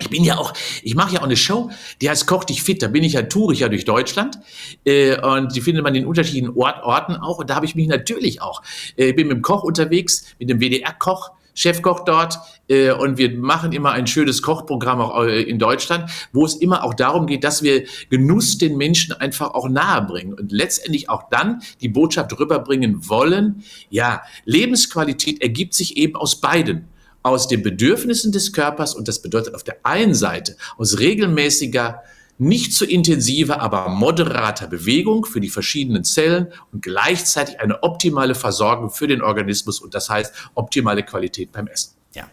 [0.00, 0.52] ich bin ja auch,
[0.82, 1.70] ich mache ja auch eine Show,
[2.00, 2.82] die heißt Koch dich fit.
[2.82, 4.38] Da bin ich ja, tour ich ja durch Deutschland
[4.84, 7.38] äh, und die findet man in unterschiedlichen Ort, Orten auch.
[7.38, 8.62] Und da habe ich mich natürlich auch,
[8.96, 13.72] äh, bin mit dem Koch unterwegs, mit dem WDR-Koch, Chefkoch dort äh, und wir machen
[13.72, 17.64] immer ein schönes Kochprogramm auch äh, in Deutschland, wo es immer auch darum geht, dass
[17.64, 23.08] wir Genuss den Menschen einfach auch nahe bringen und letztendlich auch dann die Botschaft rüberbringen
[23.08, 26.86] wollen, ja, Lebensqualität ergibt sich eben aus beiden
[27.22, 32.02] aus den Bedürfnissen des Körpers und das bedeutet auf der einen Seite aus regelmäßiger,
[32.38, 38.90] nicht zu intensiver, aber moderater Bewegung für die verschiedenen Zellen und gleichzeitig eine optimale Versorgung
[38.90, 41.94] für den Organismus und das heißt optimale Qualität beim Essen.
[42.14, 42.28] Ja.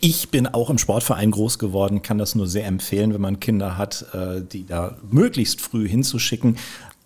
[0.00, 3.76] Ich bin auch im Sportverein groß geworden, kann das nur sehr empfehlen, wenn man Kinder
[3.76, 6.56] hat, äh, die da möglichst früh hinzuschicken.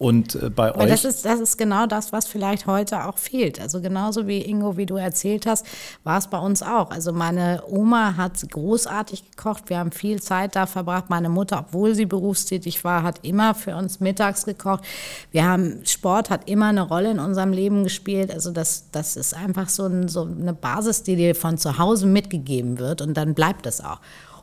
[0.05, 0.91] Und äh, bei Weil euch.
[0.91, 3.59] das ist, das ist genau das, was vielleicht heute auch fehlt.
[3.59, 5.65] Also genauso wie Ingo, wie du erzählt hast,
[6.03, 6.91] war es bei uns auch.
[6.91, 9.71] Also meine Oma hat großartig gekocht.
[9.71, 11.09] Wir haben viel Zeit da verbracht.
[11.09, 14.85] Meine Mutter, obwohl sie berufstätig war, hat immer für uns mittags gekocht.
[15.31, 18.31] Wir haben, Sport hat immer eine Rolle in unserem Leben gespielt.
[18.31, 22.07] Also das, das ist einfach so, ein, so eine Basis, die dir von zu Hause
[22.07, 24.01] mitgegeben wird und dann bleibt das auch.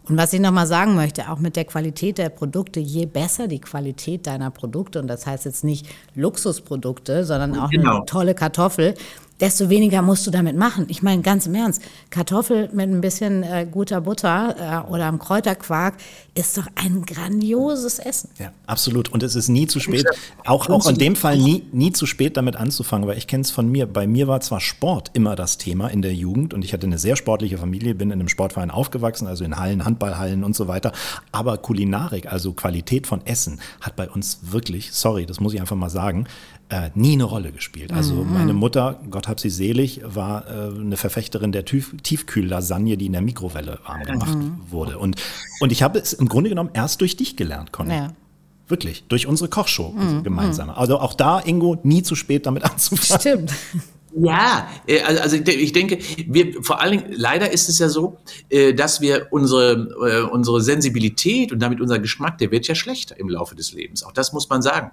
[0.09, 3.59] Und was ich nochmal sagen möchte, auch mit der Qualität der Produkte, je besser die
[3.61, 5.85] Qualität deiner Produkte, und das heißt jetzt nicht
[6.15, 7.97] Luxusprodukte, sondern auch Genau.
[7.97, 8.95] eine tolle Kartoffel,
[9.41, 10.85] desto weniger musst du damit machen.
[10.87, 11.81] Ich meine, ganz im Ernst,
[12.11, 15.95] Kartoffel mit ein bisschen äh, guter Butter äh, oder einem Kräuterquark
[16.33, 18.29] ist doch ein grandioses Essen.
[18.39, 19.09] Ja, absolut.
[19.09, 20.05] Und es ist nie zu spät,
[20.45, 23.51] auch, auch in dem Fall nie, nie zu spät damit anzufangen, weil ich kenne es
[23.51, 23.85] von mir.
[23.85, 26.97] Bei mir war zwar Sport immer das Thema in der Jugend und ich hatte eine
[26.97, 30.93] sehr sportliche Familie, bin in einem Sportverein aufgewachsen, also in Hallen, Handballhallen und so weiter.
[31.31, 35.75] Aber Kulinarik, also Qualität von Essen, hat bei uns wirklich, sorry, das muss ich einfach
[35.75, 36.27] mal sagen,
[36.71, 37.91] äh, nie eine Rolle gespielt.
[37.91, 38.33] Also mhm.
[38.33, 43.11] meine Mutter, Gott hab sie selig, war äh, eine Verfechterin der Tief Tiefkühllasagne, die in
[43.11, 44.61] der Mikrowelle warm gemacht mhm.
[44.69, 44.97] wurde.
[44.97, 45.21] Und,
[45.59, 47.93] und ich habe es im Grunde genommen erst durch dich gelernt, Conny.
[47.93, 48.13] Ja.
[48.69, 50.23] Wirklich, durch unsere Kochshow mhm.
[50.23, 50.77] gemeinsame.
[50.77, 53.19] Also auch da, Ingo, nie zu spät damit anzufangen.
[53.19, 53.53] Stimmt.
[54.13, 58.17] Ja, äh, also ich denke, wir vor allen Dingen, leider ist es ja so,
[58.49, 59.73] äh, dass wir unsere,
[60.05, 64.03] äh, unsere Sensibilität und damit unser Geschmack, der wird ja schlechter im Laufe des Lebens.
[64.03, 64.91] Auch das muss man sagen.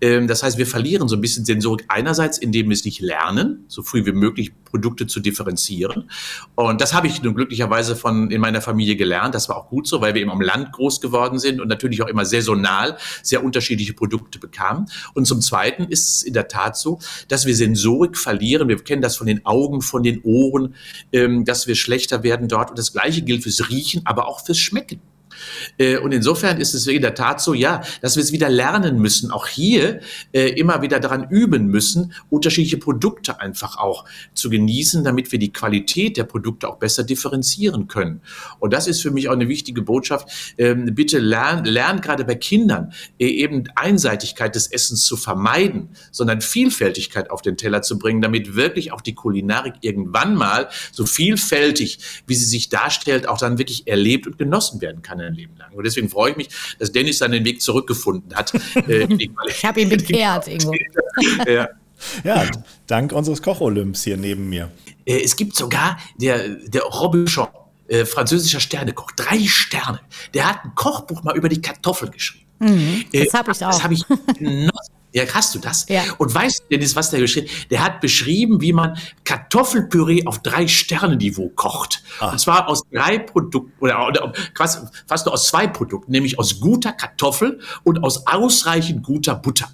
[0.00, 3.64] Ähm, das heißt, wir verlieren so ein bisschen Sensorik einerseits, indem wir es nicht lernen,
[3.68, 6.10] so früh wie möglich Produkte zu differenzieren.
[6.54, 9.34] Und das habe ich nun glücklicherweise von in meiner Familie gelernt.
[9.34, 12.02] Das war auch gut so, weil wir eben am Land groß geworden sind und natürlich
[12.02, 14.86] auch immer saisonal sehr unterschiedliche Produkte bekamen.
[15.14, 16.98] Und zum Zweiten ist es in der Tat so,
[17.28, 18.51] dass wir Sensorik verlieren.
[18.60, 20.74] Wir kennen das von den Augen, von den Ohren,
[21.12, 22.70] ähm, dass wir schlechter werden dort.
[22.70, 25.00] Und das Gleiche gilt fürs Riechen, aber auch fürs Schmecken.
[25.78, 28.98] Äh, und insofern ist es in der Tat so, ja, dass wir es wieder lernen
[28.98, 30.00] müssen, auch hier
[30.32, 35.52] äh, immer wieder daran üben müssen, unterschiedliche Produkte einfach auch zu genießen, damit wir die
[35.52, 38.20] Qualität der Produkte auch besser differenzieren können.
[38.58, 40.54] Und das ist für mich auch eine wichtige Botschaft.
[40.58, 46.40] Ähm, bitte lernen, lernen gerade bei Kindern äh, eben Einseitigkeit des Essens zu vermeiden, sondern
[46.40, 51.98] Vielfältigkeit auf den Teller zu bringen, damit wirklich auch die Kulinarik irgendwann mal so vielfältig,
[52.26, 55.72] wie sie sich darstellt, auch dann wirklich erlebt und genossen werden kann sein Leben lang.
[55.72, 58.52] Und deswegen freue ich mich, dass Dennis seinen Weg zurückgefunden hat.
[58.88, 59.06] Äh,
[59.48, 60.72] ich habe ihn bekehrt, Ingo.
[61.46, 61.68] ja.
[62.24, 62.50] ja,
[62.86, 64.72] dank unseres Koch-Olymps hier neben mir.
[65.04, 67.48] Äh, es gibt sogar der, der Robichon,
[67.86, 70.00] äh, französischer Sternekoch, drei Sterne.
[70.34, 72.46] Der hat ein Kochbuch mal über die Kartoffeln geschrieben.
[72.58, 73.70] Mhm, das habe ich auch.
[73.70, 74.04] Das habe ich
[74.38, 74.92] genossen.
[75.12, 75.86] Ja, hast du das?
[75.88, 76.02] Ja.
[76.18, 80.66] Und weißt du, Dennis, was der geschrieben Der hat beschrieben, wie man Kartoffelpüree auf drei
[80.66, 82.02] Sterne-Niveau kocht.
[82.18, 82.30] Ah.
[82.30, 86.60] Und zwar aus drei Produkten, oder, oder fast, fast nur aus zwei Produkten, nämlich aus
[86.60, 89.68] guter Kartoffel und aus ausreichend guter Butter.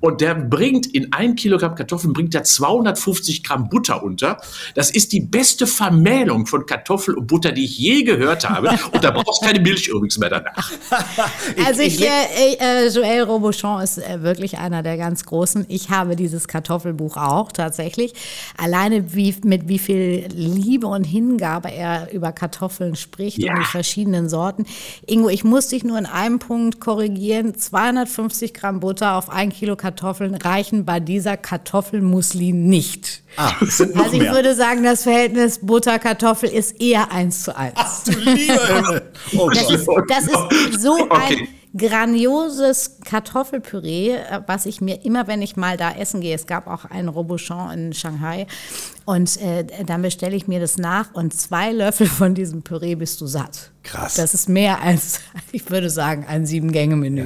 [0.00, 4.40] Und der bringt in ein Kilogramm Kartoffeln bringt er 250 Gramm Butter unter.
[4.74, 8.70] Das ist die beste Vermählung von Kartoffel und Butter, die ich je gehört habe.
[8.92, 10.70] Und da brauchst du keine Milch übrigens mehr danach.
[11.66, 15.66] also ich, äh, äh, Joël Robuchon ist äh, wirklich einer der ganz großen.
[15.68, 18.12] Ich habe dieses Kartoffelbuch auch tatsächlich.
[18.56, 23.52] Alleine wie, mit wie viel Liebe und Hingabe er über Kartoffeln spricht ja.
[23.52, 24.64] und die verschiedenen Sorten.
[25.06, 27.56] Ingo, ich muss dich nur in einem Punkt korrigieren.
[27.56, 33.22] 250 Gramm Butter auf ein Kilo Kartoffeln Kartoffeln reichen bei dieser Kartoffelmuslin nicht.
[33.36, 34.34] Ah, also ich mehr.
[34.34, 37.72] würde sagen, das Verhältnis Butter-Kartoffel ist eher eins zu eins.
[37.76, 39.02] Ach, du liebe
[39.38, 41.38] oh das, ist, das ist so okay.
[41.38, 46.46] ein grandioses Kartoffelpüree, äh, was ich mir immer, wenn ich mal da essen gehe, es
[46.46, 48.46] gab auch einen Robuchon in Shanghai
[49.08, 53.22] und äh, dann bestelle ich mir das nach und zwei Löffel von diesem Püree bist
[53.22, 53.70] du satt.
[53.82, 54.16] Krass.
[54.16, 55.20] Das ist mehr als,
[55.52, 57.24] ich würde sagen, ein Sieben-Gänge-Menü.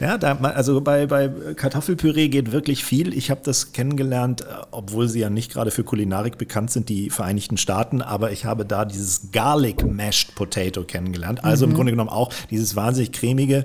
[0.00, 3.16] Ja, ja da, also bei, bei Kartoffelpüree geht wirklich viel.
[3.16, 7.10] Ich habe das kennengelernt, äh, obwohl sie ja nicht gerade für Kulinarik bekannt sind, die
[7.10, 11.44] Vereinigten Staaten, aber ich habe da dieses Garlic Mashed Potato kennengelernt.
[11.44, 11.70] Also mhm.
[11.70, 13.64] im Grunde genommen auch dieses wahnsinnig cremige, äh,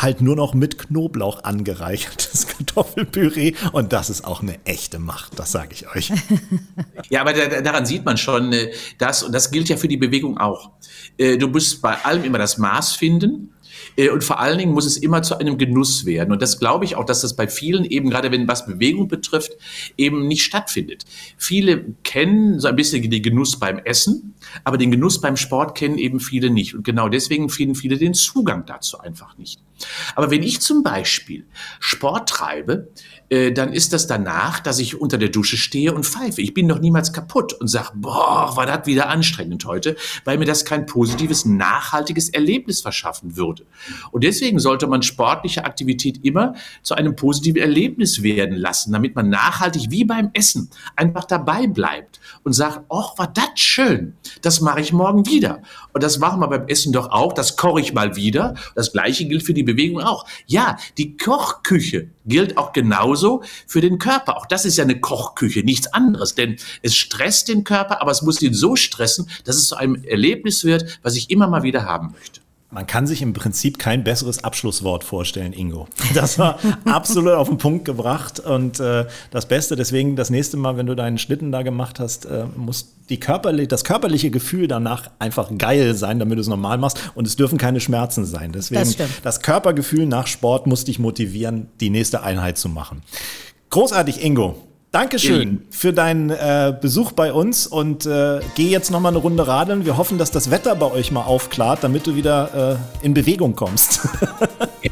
[0.00, 3.54] halt nur noch mit Knoblauch angereichertes Kartoffelpüree.
[3.70, 6.10] Und das ist auch eine echte Macht, das sage ich euch.
[7.10, 9.96] Ja, aber da, daran sieht man schon, äh, dass, und das gilt ja für die
[9.96, 10.70] Bewegung auch.
[11.18, 13.52] Äh, du musst bei allem immer das Maß finden.
[13.96, 16.32] Äh, und vor allen Dingen muss es immer zu einem Genuss werden.
[16.32, 19.52] Und das glaube ich auch, dass das bei vielen eben, gerade wenn was Bewegung betrifft,
[19.96, 21.04] eben nicht stattfindet.
[21.36, 25.98] Viele kennen so ein bisschen den Genuss beim Essen, aber den Genuss beim Sport kennen
[25.98, 26.74] eben viele nicht.
[26.74, 29.60] Und genau deswegen finden viele den Zugang dazu einfach nicht.
[30.14, 31.46] Aber wenn ich zum Beispiel
[31.80, 32.88] Sport treibe,
[33.32, 36.42] äh, dann ist das danach, dass ich unter der Dusche stehe und pfeife.
[36.42, 40.44] Ich bin noch niemals kaputt und sage, boah, war das wieder anstrengend heute, weil mir
[40.44, 43.64] das kein positives, nachhaltiges Erlebnis verschaffen würde.
[44.10, 49.30] Und deswegen sollte man sportliche Aktivität immer zu einem positiven Erlebnis werden lassen, damit man
[49.30, 54.12] nachhaltig wie beim Essen einfach dabei bleibt und sagt, ach, war das schön,
[54.42, 55.62] das mache ich morgen wieder.
[55.94, 58.56] Und das machen wir beim Essen doch auch, das koche ich mal wieder.
[58.74, 60.26] Das gleiche gilt für die Bewegung auch.
[60.46, 63.21] Ja, die Kochküche gilt auch genauso
[63.66, 64.36] für den Körper.
[64.36, 68.22] Auch das ist ja eine Kochküche, nichts anderes, denn es stresst den Körper, aber es
[68.22, 71.84] muss ihn so stressen, dass es zu einem Erlebnis wird, was ich immer mal wieder
[71.84, 72.40] haben möchte.
[72.72, 75.88] Man kann sich im Prinzip kein besseres Abschlusswort vorstellen, Ingo.
[76.14, 79.76] Das war absolut auf den Punkt gebracht und äh, das Beste.
[79.76, 83.68] Deswegen das nächste Mal, wenn du deinen Schlitten da gemacht hast, äh, muss die körperliche,
[83.68, 86.98] das körperliche Gefühl danach einfach geil sein, damit du es normal machst.
[87.14, 88.52] Und es dürfen keine Schmerzen sein.
[88.52, 93.02] Deswegen Das das Körpergefühl nach Sport muss dich motivieren, die nächste Einheit zu machen.
[93.68, 94.56] Großartig, Ingo.
[94.92, 99.46] Dankeschön für deinen äh, Besuch bei uns und äh, geh jetzt noch mal eine Runde
[99.46, 99.86] radeln.
[99.86, 103.56] Wir hoffen, dass das Wetter bei euch mal aufklart, damit du wieder äh, in Bewegung
[103.56, 104.00] kommst.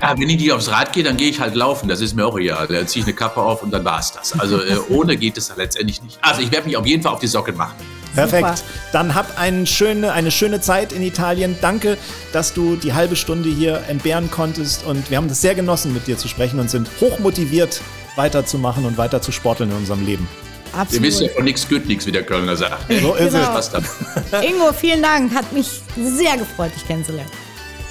[0.01, 1.89] Ja, wenn ich nicht aufs Rad gehe, dann gehe ich halt laufen.
[1.89, 2.69] Das ist mir auch egal.
[2.69, 4.39] Dann ziehe ich eine Kappe auf und dann war es das.
[4.39, 6.17] Also äh, ohne geht es dann letztendlich nicht.
[6.23, 7.75] Also ich werde mich auf jeden Fall auf die Socken machen.
[8.15, 8.63] Perfekt.
[8.93, 11.57] Dann habt eine schöne, eine schöne Zeit in Italien.
[11.61, 11.99] Danke,
[12.33, 14.87] dass du die halbe Stunde hier entbehren konntest.
[14.87, 17.81] Und wir haben das sehr genossen, mit dir zu sprechen und sind hochmotiviert,
[18.17, 20.29] weiterzumachen und weiter zu sporteln in unserem Leben.
[20.73, 20.93] Absolut.
[21.03, 22.85] wisst ja von nichts gut nichts, wie der Kölner sagt.
[23.03, 23.61] So ist Genau.
[23.73, 24.43] Dann?
[24.43, 25.35] Ingo, vielen Dank.
[25.35, 27.31] Hat mich sehr gefreut, dich kennenzulernen.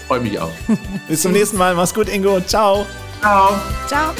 [0.08, 0.52] Freue mich auch.
[0.68, 0.78] es.
[1.08, 1.76] Bis zum nächsten Mal.
[1.76, 2.40] Mach's gut, Ingo.
[2.42, 2.86] Ciao.
[3.22, 3.60] Ciao.
[3.88, 4.14] Ciao.